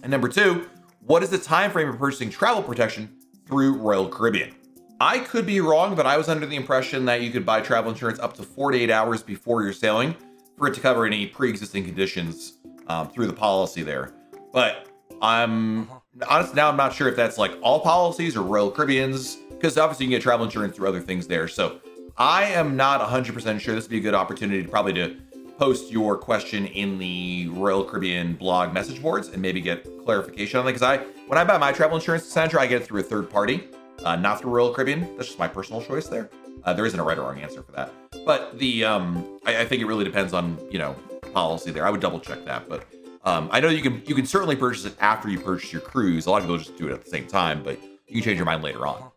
And 0.03 0.09
number 0.09 0.27
two, 0.27 0.67
what 1.01 1.21
is 1.21 1.29
the 1.29 1.37
time 1.37 1.71
frame 1.71 1.89
of 1.89 1.97
purchasing 1.97 2.29
travel 2.29 2.63
protection 2.63 3.17
through 3.45 3.75
Royal 3.77 4.09
Caribbean? 4.09 4.55
I 4.99 5.19
could 5.19 5.45
be 5.45 5.61
wrong, 5.61 5.93
but 5.95 6.07
I 6.07 6.17
was 6.17 6.27
under 6.27 6.45
the 6.45 6.55
impression 6.55 7.05
that 7.05 7.21
you 7.21 7.29
could 7.29 7.45
buy 7.45 7.61
travel 7.61 7.91
insurance 7.91 8.19
up 8.19 8.33
to 8.35 8.43
48 8.43 8.89
hours 8.89 9.21
before 9.21 9.61
you're 9.63 9.73
sailing 9.73 10.15
for 10.57 10.67
it 10.67 10.73
to 10.73 10.81
cover 10.81 11.05
any 11.05 11.27
pre-existing 11.27 11.85
conditions 11.85 12.57
um, 12.87 13.09
through 13.09 13.27
the 13.27 13.33
policy 13.33 13.83
there. 13.83 14.13
But 14.51 14.87
I'm 15.21 15.89
honestly 16.27 16.55
now 16.55 16.69
I'm 16.69 16.77
not 16.77 16.93
sure 16.93 17.07
if 17.07 17.15
that's 17.15 17.37
like 17.37 17.51
all 17.61 17.79
policies 17.79 18.35
or 18.35 18.41
Royal 18.41 18.71
Caribbean's 18.71 19.35
because 19.49 19.77
obviously 19.77 20.05
you 20.05 20.11
can 20.11 20.17
get 20.17 20.23
travel 20.23 20.45
insurance 20.45 20.75
through 20.75 20.87
other 20.87 21.01
things 21.01 21.27
there. 21.27 21.47
So 21.47 21.79
I 22.17 22.45
am 22.45 22.75
not 22.75 23.01
100% 23.01 23.59
sure. 23.59 23.75
This 23.75 23.85
would 23.85 23.91
be 23.91 23.97
a 23.97 24.01
good 24.01 24.15
opportunity 24.15 24.63
to 24.63 24.69
probably 24.69 24.93
to 24.93 25.17
post 25.57 25.91
your 25.91 26.17
question 26.17 26.67
in 26.67 26.99
the 26.99 27.47
Royal 27.49 27.83
Caribbean 27.83 28.35
blog 28.35 28.73
message 28.73 29.01
boards 29.01 29.29
and 29.29 29.41
maybe 29.41 29.59
get 29.59 29.87
clarification 30.05 30.59
on 30.59 30.65
that. 30.65 30.73
Because 30.73 30.83
I, 30.83 30.97
when 31.27 31.39
I 31.39 31.43
buy 31.43 31.57
my 31.57 31.71
travel 31.71 31.97
insurance, 31.97 32.25
Sandra, 32.25 32.61
I 32.61 32.67
get 32.67 32.83
it 32.83 32.85
through 32.85 33.01
a 33.01 33.03
third 33.03 33.29
party 33.29 33.67
uh, 34.03 34.15
not 34.15 34.39
through 34.39 34.51
Royal 34.51 34.73
Caribbean. 34.73 35.01
That's 35.15 35.27
just 35.27 35.39
my 35.39 35.47
personal 35.47 35.81
choice 35.81 36.07
there. 36.07 36.29
Uh, 36.63 36.73
there 36.73 36.85
isn't 36.85 36.99
a 36.99 37.03
right 37.03 37.17
or 37.17 37.23
wrong 37.23 37.39
answer 37.39 37.61
for 37.63 37.71
that. 37.73 37.91
But 38.27 38.59
the 38.59 38.83
um, 38.83 39.39
I, 39.45 39.61
I, 39.61 39.65
think 39.65 39.81
it 39.81 39.85
really 39.85 40.03
depends 40.03 40.33
on 40.33 40.59
you 40.69 40.77
know 40.77 40.93
policy 41.33 41.71
there. 41.71 41.87
I 41.87 41.89
would 41.89 42.01
double 42.01 42.19
check 42.19 42.43
that, 42.43 42.67
but 42.67 42.85
um, 43.23 43.47
I 43.53 43.61
know 43.61 43.69
you 43.69 43.81
can 43.81 44.03
you 44.05 44.15
can 44.15 44.25
certainly 44.25 44.57
purchase 44.57 44.83
it 44.83 44.95
after 44.99 45.29
you 45.29 45.39
purchase 45.39 45.71
your 45.71 45.81
cruise. 45.81 46.25
A 46.25 46.31
lot 46.31 46.41
of 46.41 46.43
people 46.43 46.57
just 46.57 46.77
do 46.77 46.89
it 46.89 46.91
at 46.91 47.05
the 47.05 47.09
same 47.09 47.25
time, 47.25 47.63
but 47.63 47.79
you 48.05 48.15
can 48.15 48.23
change 48.23 48.35
your 48.35 48.45
mind 48.45 48.63
later 48.63 48.85
on. 48.85 49.11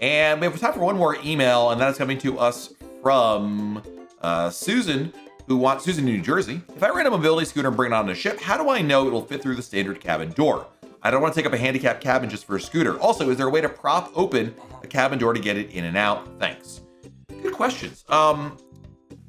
And 0.00 0.40
we 0.40 0.46
have 0.46 0.58
time 0.58 0.72
for 0.72 0.80
one 0.80 0.96
more 0.96 1.18
email, 1.22 1.70
and 1.70 1.78
that 1.82 1.90
is 1.90 1.98
coming 1.98 2.16
to 2.18 2.38
us 2.38 2.72
from 3.02 3.82
uh, 4.22 4.48
Susan, 4.48 5.12
who 5.46 5.58
wants 5.58 5.84
Susan 5.84 6.08
in 6.08 6.14
New 6.14 6.22
Jersey. 6.22 6.62
If 6.74 6.82
I 6.82 6.88
rent 6.88 7.06
a 7.06 7.10
mobility 7.10 7.44
scooter 7.44 7.68
and 7.68 7.76
bring 7.76 7.92
it 7.92 7.94
on 7.94 8.08
a 8.08 8.14
ship, 8.14 8.40
how 8.40 8.56
do 8.56 8.70
I 8.70 8.80
know 8.80 9.06
it 9.06 9.10
will 9.10 9.24
fit 9.24 9.42
through 9.42 9.56
the 9.56 9.62
standard 9.62 10.00
cabin 10.00 10.30
door? 10.30 10.66
I 11.02 11.10
don't 11.10 11.20
want 11.20 11.34
to 11.34 11.38
take 11.38 11.46
up 11.46 11.52
a 11.52 11.58
handicap 11.58 12.00
cabin 12.00 12.30
just 12.30 12.46
for 12.46 12.56
a 12.56 12.60
scooter. 12.60 12.98
Also, 13.00 13.28
is 13.28 13.36
there 13.36 13.46
a 13.46 13.50
way 13.50 13.60
to 13.60 13.68
prop 13.68 14.10
open 14.14 14.54
a 14.82 14.86
cabin 14.86 15.18
door 15.18 15.34
to 15.34 15.40
get 15.40 15.58
it 15.58 15.70
in 15.72 15.84
and 15.84 15.98
out? 15.98 16.26
Thanks. 16.38 16.80
Good 17.28 17.52
questions. 17.52 18.04
Um, 18.08 18.56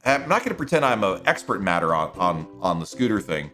I'm 0.06 0.30
not 0.30 0.40
going 0.40 0.50
to 0.50 0.56
pretend 0.56 0.86
I'm 0.86 1.04
an 1.04 1.22
expert 1.26 1.62
matter 1.62 1.96
on, 1.96 2.12
on 2.18 2.48
on 2.62 2.80
the 2.80 2.86
scooter 2.86 3.20
thing. 3.20 3.52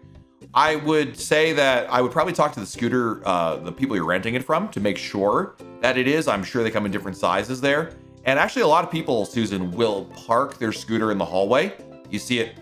I 0.54 0.76
would 0.78 1.18
say 1.18 1.54
that 1.54 1.92
I 1.92 2.02
would 2.02 2.12
probably 2.12 2.34
talk 2.34 2.52
to 2.54 2.60
the 2.60 2.66
scooter, 2.66 3.26
uh, 3.26 3.58
the 3.58 3.72
people 3.72 3.96
you're 3.96 4.06
renting 4.06 4.36
it 4.36 4.44
from, 4.44 4.68
to 4.70 4.82
make 4.82 4.98
sure 4.98 5.56
that 5.80 5.98
it 5.98 6.08
is. 6.08 6.28
I'm 6.28 6.44
sure 6.44 6.62
they 6.62 6.72
come 6.72 6.86
in 6.86 6.92
different 6.92 7.16
sizes 7.16 7.62
there. 7.62 7.94
And 8.26 8.38
actually, 8.38 8.64
a 8.64 8.68
lot 8.68 8.84
of 8.84 8.92
people, 8.92 9.26
Susan, 9.26 9.72
will 9.72 10.06
park 10.06 10.58
their 10.58 10.74
scooter 10.74 11.12
in 11.12 11.18
the 11.18 11.26
hallway. 11.26 11.74
You 12.10 12.20
see 12.20 12.40
it 12.40 12.58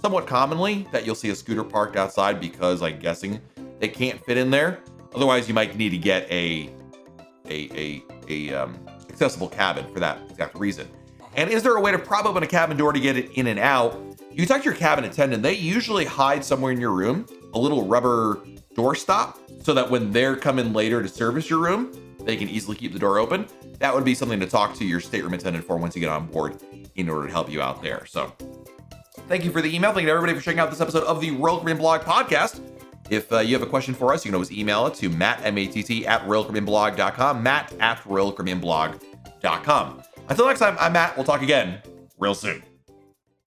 somewhat 0.00 0.26
commonly 0.26 0.86
that 0.92 1.04
you'll 1.04 1.16
see 1.16 1.30
a 1.30 1.34
scooter 1.34 1.64
parked 1.64 1.96
outside 1.96 2.40
because 2.40 2.82
I'm 2.82 2.98
guessing 3.00 3.40
they 3.80 3.88
can't 3.88 4.24
fit 4.24 4.38
in 4.38 4.50
there. 4.50 4.80
Otherwise, 5.14 5.48
you 5.48 5.54
might 5.54 5.76
need 5.76 5.90
to 5.90 5.98
get 5.98 6.30
a 6.30 6.70
a 7.46 7.68
a, 7.74 8.04
a 8.28 8.54
um, 8.54 8.85
accessible 9.16 9.48
cabin 9.48 9.90
for 9.92 10.00
that 10.00 10.18
exact 10.30 10.58
reason. 10.58 10.86
And 11.36 11.50
is 11.50 11.62
there 11.62 11.76
a 11.76 11.80
way 11.80 11.90
to 11.90 11.98
prop 11.98 12.26
open 12.26 12.42
a 12.42 12.46
cabin 12.46 12.76
door 12.76 12.92
to 12.92 13.00
get 13.00 13.16
it 13.16 13.32
in 13.32 13.46
and 13.46 13.58
out? 13.58 13.98
You 14.30 14.44
talk 14.44 14.60
to 14.60 14.64
your 14.64 14.74
cabin 14.74 15.04
attendant. 15.04 15.42
They 15.42 15.54
usually 15.54 16.04
hide 16.04 16.44
somewhere 16.44 16.72
in 16.72 16.80
your 16.80 16.92
room 16.92 17.26
a 17.54 17.58
little 17.58 17.86
rubber 17.86 18.42
door 18.74 18.94
stop 18.94 19.38
so 19.62 19.72
that 19.72 19.90
when 19.90 20.12
they're 20.12 20.36
coming 20.36 20.74
later 20.74 21.02
to 21.02 21.08
service 21.08 21.48
your 21.48 21.58
room, 21.58 21.92
they 22.20 22.36
can 22.36 22.48
easily 22.48 22.76
keep 22.76 22.92
the 22.92 22.98
door 22.98 23.18
open. 23.18 23.46
That 23.78 23.94
would 23.94 24.04
be 24.04 24.14
something 24.14 24.40
to 24.40 24.46
talk 24.46 24.74
to 24.76 24.84
your 24.84 25.00
stateroom 25.00 25.32
attendant 25.32 25.64
for 25.64 25.76
once 25.78 25.94
you 25.94 26.00
get 26.00 26.10
on 26.10 26.26
board 26.26 26.60
in 26.94 27.08
order 27.08 27.26
to 27.26 27.32
help 27.32 27.50
you 27.50 27.62
out 27.62 27.82
there. 27.82 28.04
So, 28.06 28.32
thank 29.28 29.44
you 29.44 29.50
for 29.50 29.62
the 29.62 29.74
email. 29.74 29.92
Thank 29.92 30.04
you 30.04 30.10
everybody 30.10 30.34
for 30.34 30.44
checking 30.44 30.60
out 30.60 30.70
this 30.70 30.80
episode 30.80 31.04
of 31.04 31.20
the 31.20 31.30
Royal 31.30 31.56
Caribbean 31.56 31.78
Blog 31.78 32.02
Podcast. 32.02 32.60
If 33.08 33.32
uh, 33.32 33.38
you 33.38 33.54
have 33.54 33.62
a 33.62 33.70
question 33.70 33.94
for 33.94 34.12
us, 34.12 34.24
you 34.24 34.30
can 34.30 34.34
always 34.34 34.52
email 34.52 34.86
it 34.86 34.94
to 34.96 35.08
matt, 35.08 35.40
M-A-T-T, 35.44 36.06
at 36.06 36.22
royalcaribbeanblog.com, 36.22 37.42
matt 37.42 37.72
at 37.78 37.98
royalcaribbeanblog.com. 38.02 39.05
Until 40.28 40.46
next 40.46 40.60
time, 40.60 40.76
I'm 40.80 40.92
Matt. 40.92 41.16
We'll 41.16 41.24
talk 41.24 41.42
again 41.42 41.80
real 42.18 42.34
soon. 42.34 42.62